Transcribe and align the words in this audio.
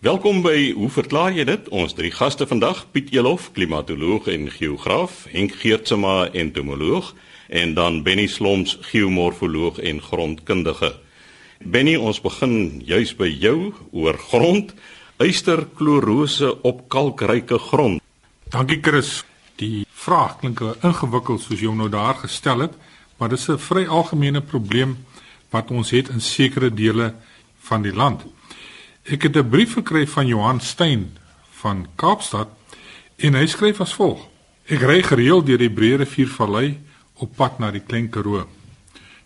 Welkom 0.00 0.38
by 0.40 0.70
Hoe 0.72 0.88
verklaar 0.88 1.34
jy 1.36 1.44
dit? 1.44 1.66
Ons 1.76 1.92
drie 1.92 2.08
gaste 2.08 2.46
vandag, 2.48 2.86
Piet 2.88 3.10
Elof, 3.12 3.50
klimatoloog 3.52 4.30
en 4.32 4.46
geograaf, 4.48 5.26
Henk 5.28 5.58
Geertsma, 5.60 6.30
entomoloog 6.32 7.10
en 7.52 7.74
dan 7.76 7.98
Benny 8.06 8.24
Sloms, 8.24 8.78
geomorfoloog 8.88 9.76
en 9.84 10.00
grondkundige. 10.00 10.94
Benny, 11.60 11.98
ons 12.00 12.22
begin 12.24 12.80
juis 12.80 13.12
by 13.20 13.28
jou 13.28 13.74
oor 13.92 14.16
grond, 14.30 14.72
ysterklorose 15.20 16.54
op 16.64 16.86
kalkryke 16.88 17.60
grond. 17.68 18.00
Dankie 18.48 18.80
Chris. 18.80 19.18
Die 19.60 19.84
vraag 19.92 20.40
klink 20.40 20.64
ingewikkeld 20.80 21.44
soos 21.44 21.60
jy 21.60 21.76
nou 21.76 21.92
daar 21.92 22.22
gestel 22.24 22.70
het, 22.70 22.80
maar 23.20 23.28
dit 23.28 23.38
is 23.38 23.50
'n 23.52 23.60
vry 23.68 23.84
algemene 23.84 24.40
probleem 24.40 24.96
wat 25.50 25.70
ons 25.70 25.90
het 25.90 26.08
in 26.08 26.20
sekere 26.20 26.72
dele 26.72 27.14
van 27.68 27.82
die 27.82 27.92
land. 27.92 28.24
Ek 29.04 29.22
het 29.22 29.36
'n 29.36 29.48
brief 29.48 29.72
gekry 29.72 30.06
van 30.06 30.26
Johan 30.26 30.60
Stein 30.60 31.16
van 31.50 31.86
Kaapstad 31.94 32.48
en 33.16 33.34
hy 33.34 33.46
skryf 33.46 33.80
as 33.80 33.94
volg: 33.94 34.28
Ek 34.66 34.80
ry 34.80 35.02
gereeld 35.02 35.46
deur 35.46 35.58
die 35.58 35.70
Breë 35.70 35.96
Riviervallei 35.96 36.78
op 37.14 37.36
pad 37.36 37.58
na 37.58 37.70
die 37.70 37.80
Klein 37.80 38.10
Karoo. 38.10 38.46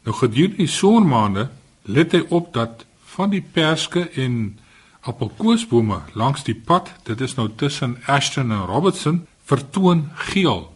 Nou 0.04 0.16
gedurende 0.16 0.56
die 0.56 0.66
somermaande 0.66 1.50
let 1.82 2.12
hy 2.12 2.24
op 2.28 2.52
dat 2.54 2.86
van 3.04 3.30
die 3.30 3.44
perske 3.52 4.08
en 4.14 4.58
appelkoesbome 5.00 6.00
langs 6.12 6.44
die 6.44 6.54
pad, 6.54 6.91
dit 7.02 7.20
is 7.20 7.34
nou 7.34 7.48
tussen 7.56 7.98
Ashton 8.06 8.52
en 8.52 8.66
Robertson, 8.66 9.27
vertoon 9.44 10.10
geel. 10.14 10.72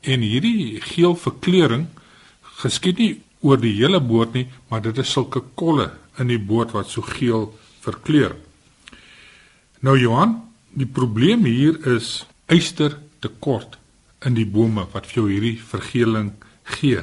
En 0.00 0.20
hierdie 0.20 0.80
geel 0.80 1.16
verkleuring 1.16 1.86
geskied 2.60 2.98
nie 2.98 3.22
oor 3.40 3.60
die 3.60 3.74
hele 3.78 4.00
boot 4.00 4.32
nie, 4.32 4.48
maar 4.68 4.82
dit 4.82 4.98
is 4.98 5.12
sulke 5.12 5.42
kolle 5.54 5.90
in 6.18 6.28
die 6.28 6.38
boot 6.38 6.72
wat 6.72 6.88
so 6.88 7.02
geel 7.02 7.54
verkleur. 7.80 8.36
Nou 9.80 9.96
Johan, 9.98 10.36
die 10.70 10.86
probleem 10.86 11.44
hier 11.44 11.78
is 11.96 12.26
yster 12.50 12.98
tekort 13.20 13.78
in 14.26 14.36
die 14.36 14.46
bome 14.46 14.86
wat 14.92 15.08
vir 15.08 15.22
jou 15.22 15.26
hierdie 15.30 15.56
vergeling 15.58 16.32
gee. 16.76 17.02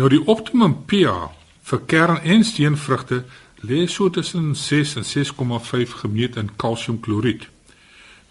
Nou 0.00 0.08
die 0.08 0.22
optimum 0.26 0.78
pH 0.88 1.30
vir 1.62 1.80
kern- 1.86 2.22
en 2.24 2.44
steenvrugte 2.44 3.24
lê 3.62 3.86
so 3.86 4.10
tussen 4.10 4.54
6 4.56 4.96
en 4.96 5.04
6,5 5.04 5.92
gemeet 6.02 6.36
in 6.36 6.50
kalsiumkloried. 6.56 7.46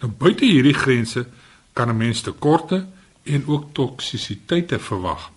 Nou 0.00 0.10
buite 0.10 0.44
hierdie 0.44 0.74
grense 0.74 1.26
kan 1.72 1.88
'n 1.88 1.96
mens 1.96 2.20
tekorte 2.20 2.86
en 3.22 3.46
ook 3.46 3.72
toksisiteite 3.72 4.78
verwag. 4.78 5.30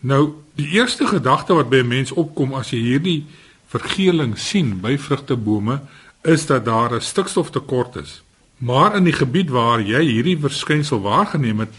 Nou, 0.00 0.34
die 0.54 0.68
eerste 0.68 1.06
gedagte 1.06 1.54
wat 1.54 1.68
by 1.68 1.76
'n 1.76 1.88
mens 1.88 2.12
opkom 2.12 2.54
as 2.54 2.70
jy 2.70 2.78
hierdie 2.78 3.26
vergeling 3.74 4.38
sien 4.38 4.76
by 4.80 4.94
vrugtebome, 4.98 5.80
is 6.22 6.46
dat 6.46 6.64
daar 6.64 6.94
'n 6.94 7.00
stikstoftekort 7.00 7.96
is. 7.96 8.22
Maar 8.58 8.96
in 8.96 9.04
die 9.04 9.12
gebied 9.12 9.50
waar 9.50 9.80
jy 9.80 10.02
hierdie 10.02 10.38
verskynsel 10.38 11.00
waargeneem 11.00 11.58
het, 11.58 11.72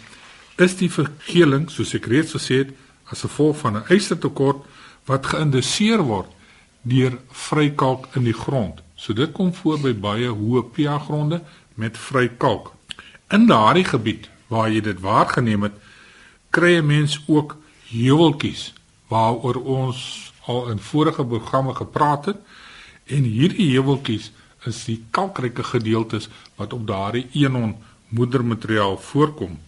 is 0.58 0.76
die 0.76 0.92
vergeling, 0.92 1.70
soos 1.70 1.94
ek 1.94 2.06
reeds 2.06 2.36
gesê 2.36 2.56
het, 2.64 2.72
as 3.12 3.22
gevolg 3.22 3.58
van 3.58 3.78
'n 3.78 3.88
ystertekort 3.90 4.66
wat 5.06 5.26
geïnduseer 5.26 6.02
word 6.02 6.30
deur 6.82 7.18
vrykalk 7.32 8.08
in 8.16 8.24
die 8.24 8.34
grond. 8.34 8.82
So 8.96 9.14
dit 9.14 9.32
kom 9.32 9.54
voor 9.54 9.80
by 9.80 9.94
baie 9.94 10.30
hoë 10.30 10.64
pH 10.74 11.06
gronde 11.06 11.42
met 11.76 11.98
vrykalk. 11.98 12.74
In 13.30 13.46
daardie 13.46 13.86
gebied 13.86 14.30
waar 14.48 14.70
jy 14.70 14.82
dit 14.82 15.00
waargeneem 15.00 15.64
het, 15.64 15.74
kry 16.50 16.78
'n 16.78 16.86
mens 16.86 17.24
ook 17.28 17.58
heuweltjies 17.90 18.74
waaroor 19.08 19.64
ons 19.64 20.32
al 20.46 20.70
in 20.70 20.80
vorige 20.80 21.26
programme 21.26 21.76
gepraat 21.76 22.26
het 22.26 22.38
en 23.06 23.24
hierdie 23.24 23.72
heuweltjies 23.74 24.32
is 24.70 24.84
die 24.90 25.00
kalkryke 25.14 25.64
gedeeltes 25.64 26.30
wat 26.58 26.74
op 26.74 26.88
daardie 26.88 27.28
enon 27.34 27.76
moedermateriaal 28.10 28.98
voorkom. 28.98 29.60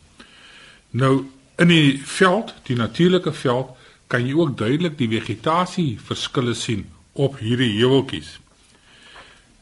Nou 0.90 1.26
in 1.58 1.72
die 1.74 1.98
veld, 2.06 2.54
die 2.70 2.78
natuurlike 2.78 3.34
veld, 3.34 3.74
kan 4.08 4.26
jy 4.26 4.36
ook 4.38 4.58
duidelik 4.58 4.98
die 4.98 5.10
vegetasie 5.12 5.98
verskille 6.00 6.54
sien 6.56 6.86
op 7.14 7.40
hierdie 7.42 7.74
heuweltjies. 7.80 8.38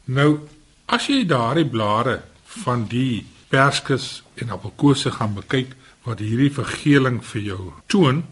Nou 0.05 0.45
as 0.91 1.07
jy 1.09 1.23
daardie 1.25 1.65
blare 1.65 2.19
van 2.61 2.85
die 2.91 3.25
perskes 3.49 4.21
en 4.35 4.51
appelkose 4.53 5.11
gaan 5.15 5.33
bekyk 5.37 5.73
wat 6.05 6.21
hierdie 6.21 6.51
vergeling 6.53 7.21
vir 7.25 7.41
jou 7.41 7.61
toon, 7.89 8.23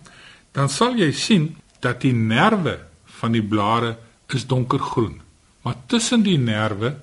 dan 0.54 0.70
sal 0.70 1.00
jy 1.00 1.10
sien 1.18 1.54
dat 1.84 2.02
die 2.02 2.14
nerve 2.16 2.80
van 3.20 3.36
die 3.36 3.44
blare 3.44 3.98
is 4.34 4.48
donkergroen, 4.48 5.20
maar 5.64 5.76
tussen 5.92 6.24
die 6.24 6.38
nerve 6.40 6.96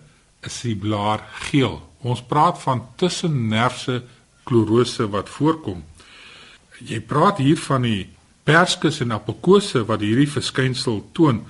is 0.46 0.60
die 0.64 0.76
blaar 0.76 1.22
geel. 1.50 1.78
Ons 2.00 2.22
praat 2.24 2.58
van 2.62 2.82
tussennervse 2.96 4.00
klorose 4.48 5.06
wat 5.12 5.28
voorkom. 5.28 5.82
Jy 6.80 7.00
praat 7.04 7.42
hier 7.44 7.60
van 7.60 7.84
die 7.84 8.08
perskes 8.48 9.02
en 9.04 9.12
appelkose 9.14 9.84
wat 9.88 10.00
hierdie 10.04 10.28
verskynsel 10.30 11.02
toon. 11.16 11.42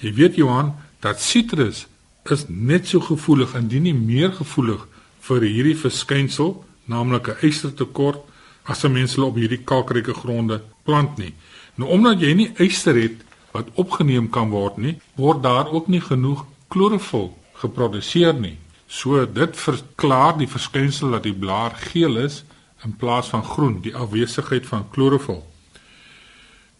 Jy 0.00 0.14
weet 0.16 0.40
Johan 0.40 0.72
dat 1.04 1.20
sitrus 1.22 1.84
is 2.32 2.46
net 2.48 2.88
so 2.88 3.00
gevoelig 3.04 3.54
indien 3.56 3.86
nie 3.88 3.96
meer 3.96 4.32
gevoelig 4.36 4.84
vir 5.28 5.44
hierdie 5.44 5.76
verskynsel, 5.76 6.64
naamlik 6.88 7.28
'n 7.28 7.46
ystertekort 7.48 8.24
as 8.64 8.84
'n 8.84 8.92
mens 8.92 9.14
hulle 9.14 9.26
op 9.26 9.36
hierdie 9.36 9.64
kalkryke 9.64 10.14
gronde 10.14 10.62
plant 10.84 11.18
nie. 11.18 11.34
Nou 11.78 11.90
omdat 11.94 12.20
jy 12.20 12.32
nie 12.34 12.48
yster 12.58 12.96
het 12.98 13.22
wat 13.54 13.70
opgeneem 13.78 14.26
kan 14.34 14.50
word 14.50 14.78
nie, 14.82 14.96
word 15.14 15.42
daar 15.44 15.70
ook 15.70 15.86
nie 15.88 16.02
genoeg 16.02 16.44
klorofil 16.68 17.30
geproduseer 17.62 18.34
nie. 18.34 18.56
So 18.88 19.22
dit 19.26 19.56
verklaar 19.56 20.38
die 20.38 20.48
verskynsel 20.50 21.14
dat 21.14 21.26
die 21.28 21.36
blaar 21.36 21.76
geel 21.90 22.18
is 22.24 22.42
in 22.86 22.96
plaas 22.98 23.30
van 23.30 23.44
groen, 23.44 23.78
die 23.82 23.94
afwesigheid 23.94 24.66
van 24.66 24.86
klorofil. 24.90 25.42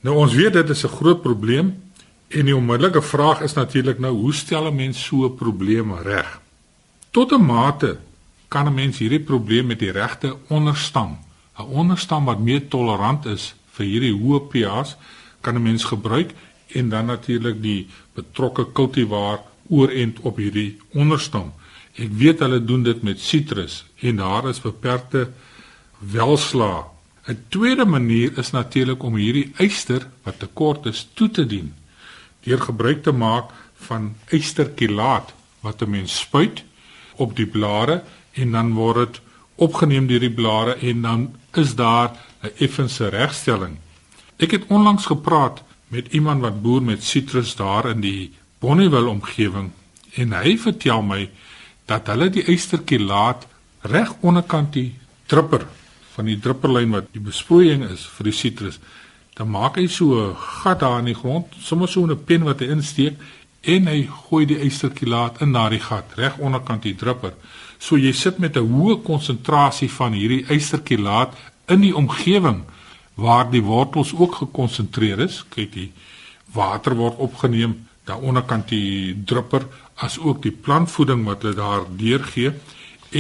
Nou 0.07 0.17
ons 0.23 0.35
weet 0.35 0.53
dit 0.53 0.71
is 0.71 0.85
'n 0.85 0.97
groot 0.99 1.23
probleem 1.23 1.75
en 2.29 2.45
die 2.45 2.57
onmiddellike 2.57 3.03
vraag 3.03 3.41
is 3.41 3.55
natuurlik 3.55 3.99
nou 3.99 4.13
hoe 4.13 4.35
stel 4.35 4.67
'n 4.67 4.77
mens 4.77 5.05
so 5.05 5.25
'n 5.25 5.35
probleem 5.35 5.95
reg? 5.95 6.41
Tot 7.11 7.33
'n 7.33 7.47
mate 7.47 7.99
kan 8.49 8.67
'n 8.67 8.75
mens 8.75 8.99
hierdie 8.99 9.25
probleem 9.25 9.67
met 9.67 9.79
die 9.79 9.91
regte 9.91 10.37
onderstam, 10.49 11.19
'n 11.59 11.63
onderstam 11.63 12.25
wat 12.25 12.39
meer 12.39 12.69
tolerant 12.69 13.27
is 13.27 13.55
vir 13.79 13.87
hierdie 13.87 14.15
hoë 14.15 14.45
pH's 14.51 14.97
kan 15.41 15.57
'n 15.57 15.63
mens 15.63 15.85
gebruik 15.85 16.35
en 16.75 16.89
dan 16.89 17.07
natuurlik 17.07 17.63
die 17.63 17.89
betrokke 18.15 18.67
kultivar 18.73 19.41
oorent 19.69 20.21
op 20.21 20.37
hierdie 20.37 20.79
onderstam. 20.93 21.53
Ek 21.95 22.13
weet 22.13 22.41
hulle 22.45 22.61
doen 22.65 22.83
dit 22.83 23.03
met 23.03 23.21
sitrus 23.21 23.85
en 24.01 24.17
daar 24.17 24.49
is 24.49 24.61
beperkte 24.61 25.31
welsla. 25.99 26.89
'n 27.29 27.45
Tweede 27.49 27.85
manier 27.85 28.39
is 28.39 28.51
natuurlik 28.51 29.03
om 29.03 29.15
hierdie 29.15 29.53
yster 29.59 30.07
wat 30.25 30.39
tekort 30.39 30.87
is 30.87 31.09
toe 31.15 31.31
te 31.31 31.47
dien 31.47 31.75
deur 32.47 32.61
gebruik 32.61 33.03
te 33.03 33.13
maak 33.13 33.51
van 33.89 34.15
ysterkilaat 34.31 35.35
wat 35.61 35.83
'n 35.83 35.91
mens 35.91 36.19
spuit 36.19 36.65
op 37.17 37.37
die 37.37 37.47
blare 37.47 38.03
en 38.33 38.53
dan 38.53 38.73
word 38.75 38.97
dit 38.97 39.21
opgeneem 39.55 40.07
deur 40.07 40.21
die 40.21 40.35
blare 40.41 40.75
en 40.75 41.03
dan 41.03 41.35
is 41.55 41.75
daar 41.75 42.15
'n 42.43 42.51
effense 42.59 43.09
regstelling. 43.09 43.79
Ek 44.37 44.51
het 44.51 44.67
onlangs 44.69 45.07
gepraat 45.07 45.63
met 45.89 46.13
iemand 46.13 46.41
wat 46.41 46.63
boer 46.63 46.83
met 46.83 47.05
sitrus 47.05 47.57
daar 47.57 47.91
in 47.91 48.01
die 48.01 48.33
Bonnieville 48.59 49.09
omgewing 49.09 49.71
en 50.15 50.33
hy 50.33 50.57
vertel 50.59 51.03
my 51.03 51.29
dat 51.87 52.07
hulle 52.07 52.29
die 52.31 52.45
eysterkilaat 52.45 53.47
reg 53.81 54.15
onderkant 54.21 54.73
die 54.73 54.95
drupper 55.27 55.67
van 56.15 56.29
die 56.29 56.39
drupperlyn 56.43 56.91
wat 56.97 57.13
die 57.15 57.23
besproeiing 57.23 57.85
is 57.89 58.07
vir 58.17 58.31
die 58.31 58.37
sitrus 58.37 58.81
dan 59.39 59.51
maak 59.55 59.79
hy 59.79 59.87
so 59.87 60.19
'n 60.21 60.37
gat 60.37 60.81
daar 60.81 60.99
in 60.99 61.11
die 61.13 61.21
grond 61.23 61.47
sommer 61.61 61.89
so 61.89 62.07
'n 62.07 62.25
pen 62.25 62.45
wat 62.45 62.61
hy 62.61 62.69
insteek 62.75 63.15
en 63.63 63.87
hy 63.87 64.09
gooi 64.29 64.45
die 64.47 64.59
eysterkilaat 64.59 65.41
in 65.43 65.53
daardie 65.53 65.81
gat 65.81 66.17
reg 66.17 66.39
onderkant 66.39 66.83
die 66.83 66.95
drupper 66.95 67.35
so 67.79 67.97
jy 67.97 68.13
sit 68.13 68.39
met 68.39 68.57
'n 68.57 68.67
hoë 68.67 69.03
konsentrasie 69.03 69.91
van 69.91 70.13
hierdie 70.13 70.45
eysterkilaat 70.49 71.33
in 71.69 71.85
die 71.85 71.95
omgewing 71.97 72.63
waar 73.19 73.51
die 73.51 73.63
wortels 73.63 74.15
ook 74.15 74.41
gekonsentreer 74.43 75.21
is. 75.27 75.43
Kyk, 75.55 75.73
die 75.75 75.93
water 76.55 76.97
word 76.97 77.19
opgeneem 77.19 77.77
daar 78.09 78.23
onderkant 78.25 78.71
die 78.73 79.17
drupper 79.25 79.67
as 80.01 80.19
ook 80.19 80.43
die 80.43 80.55
plantvoeding 80.55 81.25
wat 81.27 81.43
hulle 81.45 81.59
daar 81.59 81.85
deurgee 82.01 82.55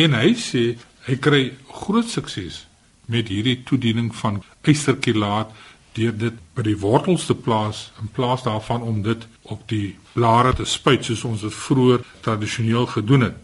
en 0.02 0.16
hy 0.16 0.32
sê 0.38 0.64
hy 1.08 1.16
kry 1.20 1.42
groot 1.82 2.08
sukses 2.08 2.62
met 3.08 3.28
hierdie 3.32 3.58
toediening 3.68 4.12
van 4.16 4.40
eysterkilaat 4.62 5.52
deur 5.96 6.14
dit 6.22 6.40
by 6.54 6.64
die 6.66 6.76
wortels 6.78 7.26
te 7.28 7.34
plaas 7.34 7.88
in 8.02 8.10
plaas 8.14 8.44
daarvan 8.46 8.84
om 8.84 9.02
dit 9.02 9.24
op 9.52 9.64
die 9.72 9.96
blare 10.14 10.54
te 10.56 10.66
spuit 10.68 11.04
soos 11.04 11.24
ons 11.28 11.44
dit 11.44 11.54
vroeër 11.54 12.04
tradisioneel 12.24 12.86
gedoen 12.92 13.28
het. 13.28 13.36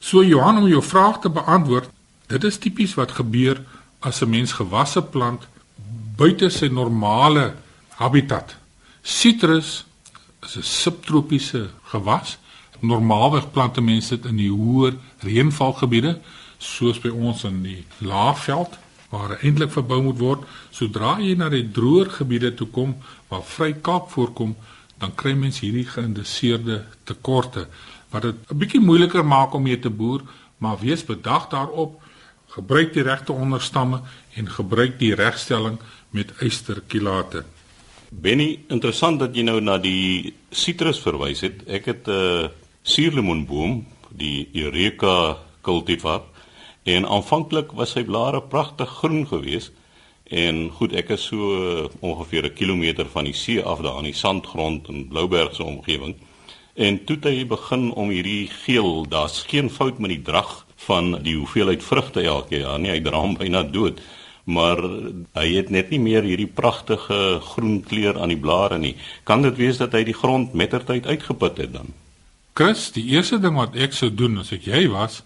So 0.00 0.24
Johan 0.24 0.58
om 0.58 0.68
jou 0.68 0.82
vraag 0.82 1.20
te 1.20 1.30
beantwoord, 1.30 1.90
dit 2.26 2.44
is 2.44 2.58
tipies 2.58 2.96
wat 2.98 3.14
gebeur 3.18 3.62
as 4.00 4.22
'n 4.22 4.30
mens 4.30 4.52
gewasse 4.52 5.02
plant 5.02 5.46
buite 6.16 6.50
sy 6.50 6.66
normale 6.66 7.54
habitat. 7.88 8.56
Citrus 9.02 9.84
is 10.42 10.56
'n 10.56 10.62
subtropiese 10.62 11.70
gewas 11.82 12.38
Normaalweg 12.80 13.50
plante 13.50 13.80
mense 13.80 14.16
dit 14.16 14.24
in 14.30 14.38
die 14.40 14.50
hoër 14.50 14.94
reënvalgebiede, 15.24 16.14
soos 16.58 17.00
by 17.00 17.10
ons 17.12 17.44
in 17.44 17.60
die 17.64 17.82
Laagveld 18.04 18.78
waar 19.10 19.34
eintlik 19.40 19.72
verbou 19.74 19.98
moet 20.04 20.20
word. 20.20 20.44
Sodra 20.72 21.16
jy 21.20 21.34
na 21.36 21.50
die 21.52 21.66
droër 21.76 22.12
gebiede 22.20 22.54
toe 22.56 22.68
kom 22.72 22.94
waar 23.28 23.44
vry 23.44 23.72
kalk 23.84 24.08
voorkom, 24.14 24.54
dan 25.00 25.12
kry 25.16 25.34
mens 25.36 25.60
hierdie 25.64 25.88
geïnduseerde 25.88 26.84
tekorte 27.08 27.66
wat 28.10 28.22
dit 28.22 28.36
'n 28.50 28.58
bietjie 28.58 28.80
moeiliker 28.80 29.24
maak 29.24 29.54
om 29.54 29.62
mee 29.62 29.78
te 29.78 29.90
boer, 29.90 30.22
maar 30.58 30.78
wees 30.80 31.04
bedag 31.04 31.48
daarop. 31.48 32.00
Gebruik 32.50 32.92
die 32.92 33.02
regte 33.06 33.32
onderstamme 33.32 34.00
en 34.34 34.48
gebruik 34.50 34.98
die 34.98 35.14
regstelling 35.14 35.78
met 36.10 36.32
eysterkilate. 36.42 37.44
Benny, 38.10 38.58
interessant 38.74 39.20
dat 39.22 39.36
jy 39.38 39.44
nou 39.46 39.60
na 39.62 39.76
die 39.78 40.32
sitrus 40.50 40.98
verwys 40.98 41.44
het. 41.46 41.62
Ek 41.70 41.86
het 41.86 42.08
'n 42.08 42.10
uh, 42.10 42.48
suurlemoenboom, 42.82 43.86
die 44.10 44.48
Eureka 44.52 45.38
cultivar, 45.62 46.22
en 46.82 47.06
aanvanklik 47.06 47.70
was 47.72 47.92
sy 47.94 48.02
blare 48.04 48.42
pragtig 48.42 48.88
groen 48.88 49.26
geweest. 49.26 49.72
En 50.24 50.70
goed, 50.70 50.92
ek 50.92 51.10
is 51.10 51.22
so 51.30 51.36
uh, 51.36 51.86
ongeveer 52.00 52.44
'n 52.50 52.54
kilometer 52.54 53.06
van 53.06 53.24
die 53.24 53.34
see 53.34 53.62
af 53.62 53.78
daar 53.78 53.98
in 53.98 54.10
die 54.10 54.20
sandgrond 54.24 54.88
in 54.88 55.08
Blouberg 55.08 55.54
se 55.54 55.62
omgewing. 55.62 56.16
En 56.74 57.04
toe 57.04 57.16
het 57.16 57.24
hy 57.24 57.46
begin 57.46 57.92
om 57.92 58.08
hierdie 58.08 58.48
geel, 58.48 59.06
daar's 59.08 59.44
geen 59.46 59.70
fout 59.70 59.98
met 59.98 60.10
die 60.10 60.22
drag 60.22 60.66
van 60.86 61.22
die 61.22 61.36
hoeveelheid 61.36 61.82
vrugte 61.82 62.22
elke 62.22 62.58
jaar 62.58 62.78
nie. 62.78 62.90
Hy 62.90 63.00
dra 63.00 63.20
hom 63.20 63.36
byna 63.36 63.62
dood 63.62 64.00
maar 64.50 64.80
hy 65.36 65.46
het 65.54 65.70
net 65.70 65.90
nie 65.92 66.00
meer 66.02 66.26
hierdie 66.26 66.48
pragtige 66.48 67.40
groen 67.52 67.80
kleur 67.86 68.18
aan 68.20 68.32
die 68.32 68.40
blare 68.40 68.78
nie. 68.78 68.94
Kan 69.28 69.44
dit 69.46 69.56
wees 69.60 69.80
dat 69.80 69.94
hy 69.96 70.04
die 70.08 70.16
grond 70.16 70.54
mettertyd 70.56 71.06
uitgeput 71.06 71.60
het 71.60 71.74
dan? 71.76 71.92
Chris, 72.56 72.90
die 72.96 73.06
eerste 73.14 73.38
ding 73.40 73.56
wat 73.56 73.76
ek 73.78 73.94
sou 73.96 74.10
doen 74.10 74.40
as 74.42 74.52
ek 74.56 74.66
jy 74.68 74.86
was, 74.90 75.22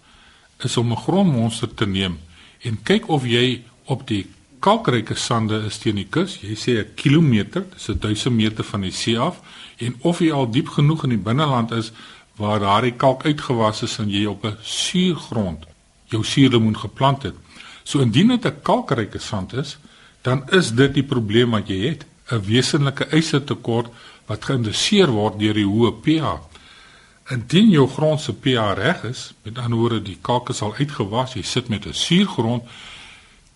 is 0.63 0.77
om 0.77 0.91
'n 0.91 1.03
grondmonster 1.07 1.73
te 1.73 1.85
neem 1.85 2.19
en 2.61 2.77
kyk 2.83 3.09
of 3.09 3.25
jy 3.25 3.61
op 3.85 4.07
die 4.07 4.25
kalkryke 4.59 5.15
sande 5.15 5.65
is 5.65 5.77
teen 5.77 5.95
die 5.95 6.07
kus. 6.09 6.39
Jy 6.41 6.55
sê 6.55 6.71
'n 6.79 6.93
kilometer, 6.95 7.65
dis 7.73 7.89
'n 7.89 7.99
1000 7.99 8.35
meter 8.35 8.63
van 8.63 8.81
die 8.81 8.91
see 8.91 9.17
af 9.17 9.41
en 9.77 9.95
of 10.01 10.19
jy 10.19 10.31
al 10.31 10.49
diep 10.49 10.67
genoeg 10.67 11.03
in 11.03 11.09
die 11.09 11.23
binneland 11.23 11.71
is 11.71 11.91
waar 12.35 12.59
daardie 12.59 12.93
kalk 12.93 13.25
uitgewas 13.25 13.81
is 13.81 13.97
en 13.97 14.09
jy 14.09 14.25
op 14.25 14.45
'n 14.45 14.57
suurgrond 14.61 15.65
jou 16.05 16.23
suurlemoen 16.23 16.77
geplant 16.77 17.23
het. 17.23 17.35
So 17.83 17.99
indien 17.99 18.27
dit 18.27 18.45
'n 18.45 18.61
kalkryke 18.61 19.19
sand 19.19 19.53
is, 19.53 19.77
dan 20.21 20.49
is 20.49 20.71
dit 20.71 20.93
die 20.93 21.03
probleem 21.03 21.51
wat 21.51 21.67
jy 21.67 21.87
het, 21.87 22.05
'n 22.31 22.41
wesenlike 22.41 23.07
ystertekort 23.11 23.91
wat 24.25 24.45
geïnduseer 24.45 25.09
word 25.11 25.39
deur 25.39 25.53
die 25.53 25.65
hoë 25.65 25.91
pH. 26.01 26.39
Indien 27.29 27.69
jou 27.69 27.87
grond 27.87 28.21
se 28.21 28.33
pH 28.33 28.73
reg 28.73 29.03
is, 29.03 29.33
met 29.43 29.57
ander 29.57 29.79
woorde 29.79 30.01
die 30.01 30.17
kalk 30.21 30.49
is 30.49 30.61
al 30.61 30.75
uitgewas, 30.75 31.33
jy 31.33 31.41
sit 31.41 31.67
met 31.67 31.85
'n 31.85 31.93
suurgrond, 31.93 32.63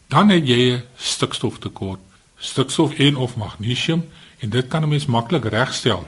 dan 0.08 0.30
het 0.30 0.48
jy 0.48 0.74
'n 0.74 0.84
stikstoftekort, 0.98 2.00
stikstof 2.38 2.94
en 2.94 3.16
of 3.16 3.36
magnesium 3.36 4.10
en 4.40 4.50
dit 4.50 4.68
kan 4.68 4.84
'n 4.84 4.90
mens 4.90 5.06
maklik 5.06 5.46
regstel. 5.46 6.08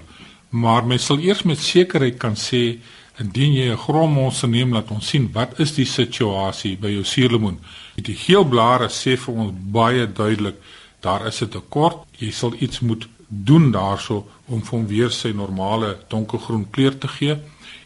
Maar 0.51 0.85
mens 0.87 1.05
sal 1.05 1.19
eers 1.23 1.43
met 1.47 1.59
sekerheid 1.59 2.17
kan 2.19 2.35
sê 2.35 2.79
indien 3.21 3.53
jy 3.53 3.71
'n 3.71 3.77
grondmonster 3.77 4.49
neem 4.49 4.73
laat 4.73 4.91
ons 4.91 5.07
sien 5.07 5.29
wat 5.33 5.59
is 5.59 5.73
die 5.75 5.85
situasie 5.85 6.77
by 6.77 6.89
jou 6.89 7.03
suurlemoen. 7.03 7.59
Die 7.95 8.15
geel 8.15 8.45
blare 8.45 8.87
sê 8.89 9.17
vir 9.17 9.33
ons 9.35 9.53
baie 9.53 10.07
duidelik 10.07 10.55
daar 10.99 11.27
is 11.27 11.41
'n 11.41 11.49
tekort. 11.49 11.97
Jy 12.17 12.31
sal 12.31 12.53
iets 12.59 12.79
moet 12.79 13.07
doen 13.27 13.71
daarso 13.71 14.27
om 14.47 14.61
hom 14.69 14.87
weer 14.87 15.09
sy 15.09 15.31
normale 15.31 15.97
donkergroen 16.09 16.69
kleur 16.69 16.97
te 16.97 17.07
gee 17.07 17.37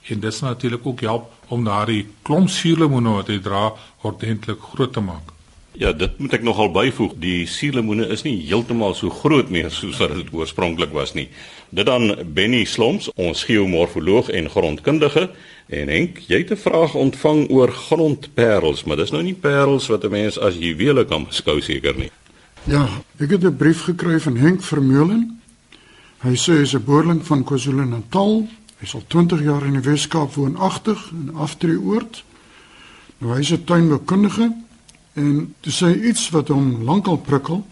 en 0.10 0.20
dit 0.20 0.34
sal 0.34 0.50
natuurlik 0.50 0.86
ook 0.86 1.02
help 1.02 1.32
om 1.48 1.64
daardie 1.64 2.08
klomp 2.22 2.50
suurlemoene 2.50 3.10
wat 3.10 3.28
hy 3.28 3.40
dra 3.40 3.74
ordentlik 4.02 4.60
groot 4.60 4.94
te 4.94 5.00
maak. 5.02 5.35
Ja, 5.78 5.92
dit 5.92 6.20
moet 6.20 6.34
ek 6.34 6.44
nogal 6.44 6.70
byvoeg. 6.72 7.18
Die 7.20 7.44
suurlemoene 7.52 8.08
is 8.14 8.24
nie 8.24 8.38
heeltemal 8.48 8.94
so 8.96 9.12
groot 9.12 9.50
meer 9.52 9.68
soos 9.74 10.00
wat 10.00 10.14
dit 10.16 10.32
oorspronklik 10.32 10.94
was 10.96 11.12
nie. 11.18 11.28
Dit 11.76 11.90
dan 11.90 12.14
Benny 12.36 12.64
Sloms, 12.64 13.10
ons 13.20 13.44
geomorfoloog 13.44 14.30
en 14.32 14.48
grondkundige 14.50 15.28
en 15.76 15.92
Henk, 15.92 16.22
jy 16.30 16.38
het 16.44 16.52
'n 16.52 16.62
vraag 16.62 16.96
ontvang 16.96 17.50
oor 17.50 17.72
grondperels, 17.72 18.84
maar 18.86 18.98
dis 18.98 19.12
nou 19.12 19.24
nie 19.24 19.34
perels 19.34 19.88
wat 19.88 20.04
'n 20.04 20.12
mens 20.12 20.40
as 20.40 20.56
juwele 20.56 21.06
kan 21.06 21.26
beskou 21.26 21.62
seker 21.62 21.98
nie. 21.98 22.12
Ja, 22.64 22.88
ek 23.20 23.30
het 23.30 23.44
'n 23.44 23.58
brief 23.58 23.82
gekry 23.84 24.20
van 24.20 24.38
Henk 24.38 24.64
Vermeulen. 24.64 25.42
Hy 26.20 26.36
sê 26.36 26.54
hy 26.54 26.62
is 26.62 26.74
'n 26.74 26.84
boerling 26.84 27.26
van 27.26 27.44
KwaZulu-Natal. 27.44 28.48
Hy 28.78 28.84
is 28.84 28.94
al 28.94 29.04
20 29.08 29.44
jaar 29.44 29.66
in 29.66 29.74
die 29.74 29.90
Weskaap 29.90 30.34
woonagtig 30.34 31.12
in 31.12 31.36
Aftreeoord. 31.36 32.24
Nou 33.18 33.34
hy 33.34 33.40
is 33.40 33.52
'n 33.52 33.64
tuinboukundige 33.64 34.65
en 35.16 35.56
dis 35.64 35.82
iets 35.82 36.30
wat 36.36 36.52
hom 36.52 36.84
lankal 36.84 37.18
prikkel 37.18 37.64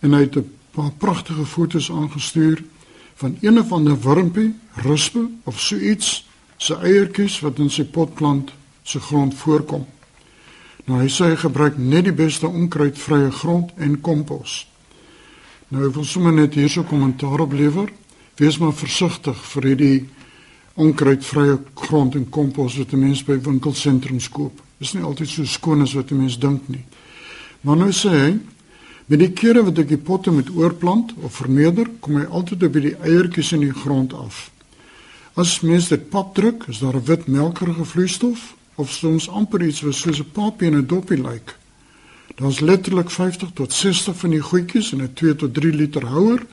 en 0.00 0.12
hy 0.12 0.20
het 0.26 0.36
'n 0.36 0.50
paar 0.74 0.92
pragtige 0.98 1.46
foto's 1.46 1.90
aangestuur 1.90 2.62
van 3.14 3.36
een 3.40 3.58
of 3.58 3.72
ander 3.72 4.00
wurmpie, 4.00 4.54
ruspe 4.74 5.28
of 5.44 5.60
so 5.60 5.76
iets 5.76 6.26
se 6.56 6.74
eiertjies 6.74 7.40
wat 7.40 7.58
in 7.58 7.70
sy 7.70 7.84
potplant 7.84 8.52
se 8.82 9.00
grond 9.00 9.34
voorkom. 9.34 9.86
Nou 10.84 11.00
hy 11.00 11.08
sê 11.08 11.30
hy 11.32 11.36
gebruik 11.36 11.78
net 11.78 12.04
die 12.04 12.12
beste 12.12 12.46
onkruidvrye 12.46 13.30
grond 13.30 13.70
en 13.76 14.00
kompos. 14.00 14.66
Nou 15.68 15.86
ek 15.88 15.94
wil 15.94 16.04
sommer 16.04 16.32
net 16.32 16.54
hierso 16.54 16.82
kommentaar 16.82 17.40
op 17.40 17.52
lewer. 17.52 17.92
Wees 18.36 18.58
maar 18.58 18.74
versigtig 18.76 19.38
vir 19.52 19.62
hierdie 19.70 20.08
onkruidvrye 20.74 21.58
grond 21.74 22.14
en 22.18 22.28
kompos 22.28 22.76
wat 22.76 22.92
mense 22.98 23.24
by 23.24 23.38
winkelsentrums 23.40 24.28
koop. 24.28 24.60
Is 24.84 24.92
nie 24.92 25.04
altyd 25.04 25.30
so 25.32 25.48
skoon 25.48 25.82
as 25.82 25.94
wat 25.96 26.12
mense 26.12 26.40
dink 26.40 26.68
nie. 26.68 26.84
Maar 27.64 27.80
nou 27.80 27.92
sê 27.92 28.12
hy 28.12 28.32
Met 29.04 29.20
die 29.20 29.32
kere 29.36 29.60
wat 29.66 29.76
ek 29.82 29.90
die 29.90 30.00
potte 30.00 30.32
met 30.32 30.48
oorplant 30.56 31.10
of 31.20 31.42
vermeerder, 31.42 31.90
kom 32.00 32.16
hy 32.16 32.24
altyd 32.24 32.62
op 32.64 32.76
die 32.80 32.94
eiertjies 33.04 33.50
in 33.52 33.66
die 33.66 33.74
grond 33.76 34.14
af. 34.16 34.46
As 35.36 35.58
mens 35.60 35.90
dit 35.92 36.06
pap 36.08 36.32
druk, 36.38 36.64
is 36.72 36.80
daar 36.80 36.96
'n 36.96 37.04
wit 37.04 37.26
melkerige 37.26 37.84
vloeistof 37.84 38.54
of 38.76 38.90
soms 38.90 39.28
amper 39.28 39.62
iets 39.62 39.82
wat 39.82 39.94
soos 39.94 40.20
'n 40.20 40.32
papie 40.32 40.68
en 40.68 40.76
'n 40.78 40.86
doppie 40.86 41.20
lyk. 41.20 41.58
Daar's 42.36 42.60
letterlik 42.60 43.10
50 43.10 43.50
tot 43.54 43.72
60 43.72 44.16
van 44.16 44.30
die 44.30 44.40
goedjies 44.40 44.92
in 44.92 45.02
'n 45.02 45.12
2 45.12 45.36
tot 45.36 45.54
3 45.54 45.72
liter 45.72 46.06
houer 46.06 46.46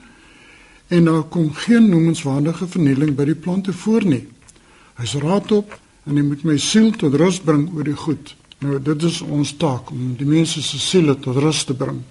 en 0.87 1.05
daar 1.05 1.23
kom 1.23 1.53
geen 1.53 1.89
noemenswaardige 1.89 2.67
vernieling 2.67 3.15
by 3.15 3.25
die 3.25 3.35
plante 3.35 3.73
voor 3.73 4.05
nie. 4.05 4.27
Hy's 4.95 5.13
raadop 5.13 5.79
en 6.05 6.17
hy 6.17 6.23
moet 6.25 6.45
my 6.47 6.57
siel 6.57 6.91
tot 6.97 7.15
rus 7.19 7.39
bring 7.45 7.67
oor 7.75 7.85
die 7.85 7.97
goed. 7.97 8.33
Nou 8.61 8.79
dit 8.81 9.03
is 9.09 9.21
ons 9.21 9.53
taak 9.57 9.91
om 9.93 10.15
die 10.17 10.27
mense 10.29 10.61
se 10.61 10.79
siele 10.79 11.15
tot 11.19 11.37
rus 11.41 11.63
te 11.65 11.75
bring. 11.77 12.01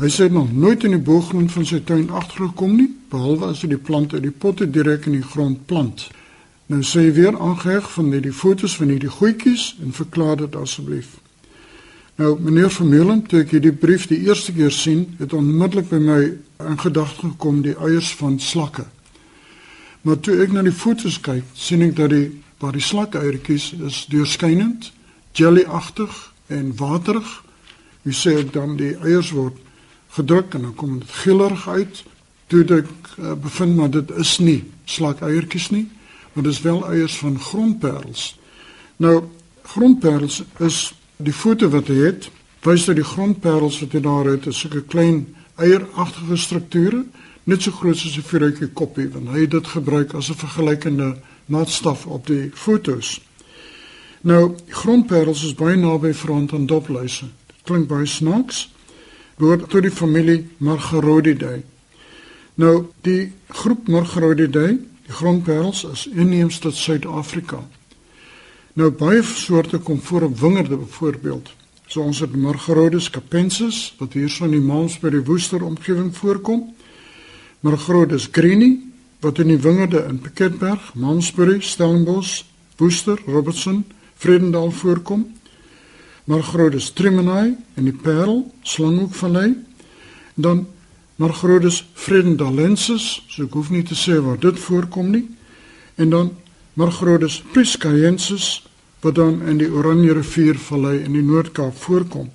Hy 0.00 0.08
sê 0.10 0.26
nog 0.32 0.50
nooit 0.52 0.84
in 0.84 0.96
die 0.96 1.04
boergrond 1.06 1.52
van 1.54 1.66
sy 1.68 1.78
tuin 1.86 2.08
agtergekom 2.10 2.72
nie, 2.74 2.88
behalwe 3.12 3.52
as 3.52 3.62
hy 3.62 3.70
die 3.74 3.80
plante 3.80 4.18
uit 4.18 4.26
die 4.26 4.34
potte 4.34 4.66
direk 4.66 5.06
in 5.06 5.20
die 5.20 5.28
grond 5.34 5.66
plant. 5.70 6.08
Nou 6.72 6.80
sê 6.82 7.04
hy 7.04 7.12
weer 7.14 7.36
aangeheg 7.36 7.86
van 7.92 8.08
die, 8.10 8.22
die 8.24 8.32
fotos 8.34 8.74
van 8.80 8.90
hierdie 8.90 9.12
goedjies 9.12 9.74
en 9.84 9.94
verklaar 9.94 10.40
dit 10.40 10.56
asseblief. 10.56 11.18
Nou 12.16 12.32
meneer 12.40 12.70
Vermeulen, 12.70 13.24
toe 13.28 13.42
ek 13.42 13.52
hierdie 13.54 13.74
brief 13.74 14.08
die 14.10 14.22
eerste 14.26 14.54
keer 14.54 14.72
sien, 14.72 15.08
het 15.18 15.34
onmiddellik 15.34 15.88
by 15.90 16.00
my 16.02 16.18
in 16.64 16.80
gedagte 16.80 17.28
gekom 17.28 17.60
die 17.62 17.74
eiers 17.76 18.12
van 18.16 18.38
slakke. 18.40 18.86
Maar 20.02 20.20
toe 20.22 20.36
ek 20.42 20.52
na 20.54 20.62
die 20.64 20.74
fotos 20.74 21.20
kyk, 21.22 21.46
sien 21.58 21.82
ek 21.86 21.96
dat 21.98 22.12
die 22.14 22.28
waar 22.58 22.72
die 22.72 22.84
slakkeiertjies 22.84 23.72
is 23.86 24.04
deurskynend, 24.08 24.92
jelly-agtig 25.32 26.32
en 26.46 26.76
waterig. 26.76 27.42
Jy 28.04 28.12
sê 28.12 28.34
dan 28.50 28.76
die 28.76 28.94
eiers 29.02 29.32
word 29.34 29.58
gedruk 30.14 30.54
en 30.54 30.68
dan 30.68 30.74
kom 30.74 30.98
dit 30.98 31.10
gillerig 31.24 31.68
uit. 31.68 32.04
Toe 32.46 32.62
ek 32.76 32.90
uh, 33.18 33.32
bevind 33.34 33.76
maar 33.76 33.90
dit 33.90 34.10
is 34.20 34.38
nie 34.38 34.60
slakeiertjies 34.84 35.70
nie, 35.72 35.86
maar 36.32 36.44
dis 36.44 36.60
wel 36.62 36.82
eiers 36.92 37.16
van 37.18 37.38
grondperels. 37.40 38.34
Nou 38.96 39.24
grondperels 39.64 40.42
is 40.60 40.92
die 41.16 41.32
foto 41.32 41.70
wat 41.72 41.88
hy 41.88 42.00
het, 42.04 42.28
wys 42.64 42.86
dat 42.88 42.98
die 43.00 43.06
grondperels 43.06 43.80
wat 43.82 43.96
hy 43.96 44.02
daar 44.04 44.28
het, 44.28 44.46
is 44.46 44.60
sulke 44.60 44.84
klein 44.88 45.24
eieragtige 45.60 46.36
strukture, 46.40 47.04
net 47.44 47.62
so 47.62 47.72
groot 47.72 47.96
soos 47.96 48.16
'n 48.18 48.28
vuurtjie 48.28 48.68
koppie, 48.72 49.08
want 49.08 49.28
hy 49.28 49.44
het 49.44 49.50
dit 49.50 49.66
gebruik 49.66 50.14
as 50.14 50.30
'n 50.30 50.34
vergelykende 50.34 51.16
maatstaf 51.46 52.06
op 52.06 52.26
die 52.26 52.50
fotos. 52.54 53.20
Nou, 54.24 54.54
grondperels 54.68 55.44
is 55.44 55.54
baie 55.54 55.76
naby 55.76 56.14
verwant 56.16 56.52
aan 56.52 56.66
dopluise. 56.66 57.28
Dit 57.46 57.62
klink 57.68 57.88
baie 57.88 58.06
snaaks, 58.06 58.70
behoort 59.36 59.68
tot 59.68 59.84
die 59.84 59.92
familie 59.92 60.46
Margerodidae. 60.64 61.62
Nou, 62.54 62.86
die 63.04 63.32
groep 63.48 63.88
Margerodidae, 63.88 64.78
die 65.04 65.16
grondperels 65.20 65.84
is 65.90 66.06
inheems 66.12 66.58
tot 66.64 66.76
Suid-Afrika. 66.78 67.60
Nou 68.74 68.88
baie 68.90 69.22
soorte 69.22 69.78
kom 69.78 70.00
voor 70.02 70.22
op 70.22 70.38
wingerde 70.40 70.76
byvoorbeeld. 70.76 71.52
So 71.86 72.00
ons 72.02 72.20
het 72.24 72.32
Margerodus 72.36 73.10
capensis 73.10 73.94
wat 74.00 74.16
hierso 74.16 74.48
in 74.48 74.56
die 74.56 74.64
Maans 74.64 74.96
by 74.98 75.12
die 75.14 75.22
Woester 75.22 75.62
omgewing 75.62 76.10
voorkom. 76.16 76.64
Margerodus 77.62 78.26
greeni 78.32 78.93
wat 79.20 79.38
in 79.38 79.48
die 79.52 79.60
wingerde 79.60 80.04
in 80.08 80.18
Piketberg, 80.20 80.94
Mansbury, 80.94 81.60
Stellenbosch, 81.60 82.42
Woester, 82.76 83.18
Robertson, 83.26 83.84
Vredendal 84.16 84.70
voorkom. 84.70 85.26
Margrodus 86.24 86.90
trimenae 86.92 87.56
in 87.76 87.84
die 87.84 87.96
Parel, 87.96 88.54
Slanghoekvallei. 88.62 89.54
Dan 90.34 90.66
Margrodus 91.16 91.84
fredendalensis, 91.94 93.22
so 93.28 93.44
ek 93.44 93.54
hoef 93.54 93.70
nie 93.70 93.84
te 93.86 93.94
sê 93.94 94.16
waar 94.22 94.40
dit 94.40 94.58
voorkom 94.58 95.12
nie. 95.14 95.26
En 96.00 96.10
dan 96.10 96.32
Margrodus 96.74 97.42
priscayensis 97.52 98.64
wat 99.04 99.18
dan 99.20 99.42
in 99.46 99.60
die 99.60 99.68
Oranje 99.70 100.16
riviervallei 100.16 100.96
in 101.04 101.12
die 101.12 101.22
Noord-Kaap 101.22 101.76
voorkom. 101.76 102.30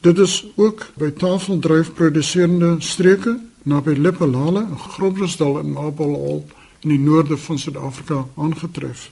Dit 0.00 0.18
is 0.18 0.38
ook 0.56 0.86
by 0.96 1.10
tafeldruifproduserende 1.18 2.76
streke 2.80 3.36
naby 3.66 3.96
Lepelale 3.98 4.62
en 4.62 4.78
Groblersdal 4.78 5.58
in 5.58 5.72
Mabelhol 5.74 6.44
in 6.84 6.92
die 6.92 7.00
noorde 7.02 7.36
van 7.36 7.58
Suid-Afrika 7.58 8.22
aangetref. 8.38 9.08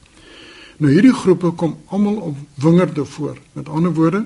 Nou 0.78 0.92
hierdie 0.92 1.14
groepe 1.14 1.50
kom 1.58 1.76
almal 1.90 2.16
op 2.30 2.37
wingerde 2.62 3.04
voor. 3.04 3.38
Met 3.52 3.68
ander 3.68 3.94
woorde, 3.94 4.25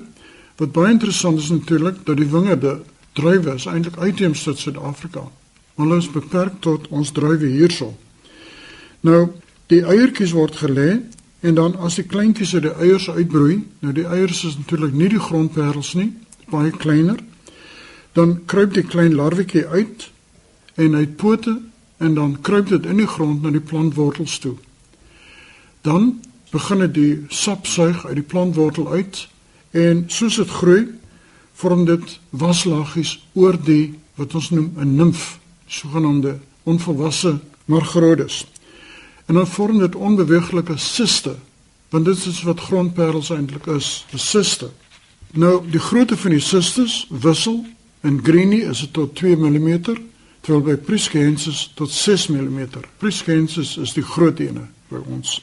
wat 0.61 0.73
baie 0.73 0.92
interessant 0.92 1.38
is 1.38 1.49
natuurlik 1.49 2.04
dat 2.04 2.16
die 2.20 2.28
wingerde 2.28 2.80
druiwe 3.12 3.54
is 3.54 3.66
eintlik 3.66 3.97
uitheems 3.97 4.42
tot 4.42 4.58
Suid-Afrika. 4.58 5.25
Hulle 5.80 5.97
is 5.97 6.11
beperk 6.12 6.61
tot 6.61 6.88
ons 6.88 7.12
druiwe 7.12 7.49
hierso. 7.49 7.94
Nou, 9.00 9.30
die 9.73 9.80
eiertjies 9.85 10.35
word 10.37 10.61
gelê 10.61 11.00
en 11.40 11.54
dan 11.54 11.76
as 11.76 11.97
die 11.97 12.04
kleintjies 12.04 12.52
uit 12.54 12.66
die 12.66 12.75
eiers 12.75 13.08
uitbroei, 13.08 13.62
nou 13.80 13.94
die 13.97 14.06
eiers 14.06 14.44
is 14.44 14.58
natuurlik 14.58 14.92
nie 14.92 15.08
die 15.12 15.23
grondperels 15.23 15.94
nie, 15.94 16.11
baie 16.50 16.73
kleiner. 16.75 17.20
Dan 18.12 18.40
kruip 18.50 18.75
die 18.75 18.85
klein 18.85 19.14
larwetjie 19.14 19.64
uit 19.70 20.11
en 20.78 20.94
hy 20.94 21.02
het 21.04 21.16
pote 21.18 21.56
en 21.99 22.14
dan 22.14 22.37
kruip 22.40 22.68
dit 22.70 22.87
in 22.87 23.02
die 23.02 23.11
grond 23.11 23.42
na 23.42 23.50
die 23.50 23.64
plantwortels 23.64 24.38
toe. 24.38 24.54
Dan 25.82 26.20
begin 26.52 26.85
dit 26.87 26.94
die 26.94 27.14
sap 27.35 27.66
suig 27.66 28.04
uit 28.06 28.14
die 28.20 28.26
plantwortel 28.26 28.88
uit 28.94 29.25
en 29.76 30.04
soos 30.06 30.38
dit 30.38 30.50
groei, 30.61 30.85
vorm 31.58 31.85
dit 31.88 32.18
waslaggies 32.30 33.18
oor 33.35 33.58
die 33.58 33.99
wat 34.18 34.35
ons 34.35 34.50
noem 34.50 34.73
'n 34.78 34.94
nimf, 34.97 35.38
sogenaamde 35.66 36.38
onvolwasse 36.62 37.38
margrodes. 37.64 38.47
En 39.26 39.35
dan 39.35 39.47
vorm 39.47 39.78
dit 39.78 39.94
onbeweeglike 39.94 40.76
siste, 40.76 41.37
want 41.90 42.04
dit 42.04 42.26
is 42.26 42.42
wat 42.42 42.61
grondperels 42.61 43.30
eintlik 43.30 43.66
is, 43.66 44.06
'n 44.12 44.18
siste. 44.18 44.70
Nou, 45.32 45.62
die 45.70 45.80
grootte 45.80 46.16
van 46.16 46.30
die 46.30 46.40
sisters 46.40 47.06
wissel. 47.11 47.66
In 48.00 48.20
greenie 48.23 48.62
is 48.62 48.80
dit 48.80 48.92
tot 48.92 49.14
2 49.14 49.37
mm, 49.37 49.80
terwyl 50.40 50.62
by 50.64 50.76
priskensis 50.76 51.68
tot 51.75 51.90
6 51.90 52.28
mm. 52.28 52.61
Priskensis 52.99 53.76
is 53.76 53.92
die 53.92 54.04
groot 54.04 54.40
ene 54.40 54.68
by 54.88 55.02
ons. 55.07 55.38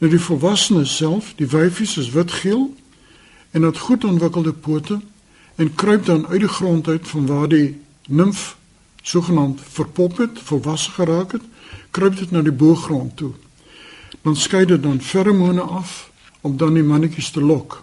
Nou 0.00 0.10
die 0.12 0.20
volwassenes 0.22 0.96
self, 0.96 1.34
die 1.36 1.48
wyfies 1.48 1.96
is 2.00 2.12
witgeel 2.14 2.70
en 3.50 3.62
het 3.62 3.78
goed 3.78 4.04
ontwikkelde 4.04 4.52
pote 4.52 5.00
en 5.60 5.74
kruip 5.74 6.06
dan 6.06 6.26
uit 6.26 6.40
die 6.40 6.48
grond 6.48 6.88
uit 6.88 7.08
van 7.08 7.26
waar 7.26 7.48
die 7.48 7.76
nimf 8.08 8.56
sogenaamd 9.02 9.60
verpop 9.60 10.16
het, 10.16 10.38
volwasse 10.44 10.90
geraak 10.90 11.32
het, 11.32 11.42
kruip 11.90 12.16
dit 12.16 12.30
na 12.30 12.42
die 12.42 12.52
boogrond 12.52 13.16
toe. 13.16 13.32
Dan 14.22 14.36
skei 14.36 14.64
dit 14.64 14.82
dan 14.82 15.00
feromone 15.00 15.60
af 15.60 16.10
om 16.40 16.56
dan 16.56 16.74
die 16.74 16.84
mannetjies 16.84 17.30
te 17.30 17.40
lok. 17.40 17.82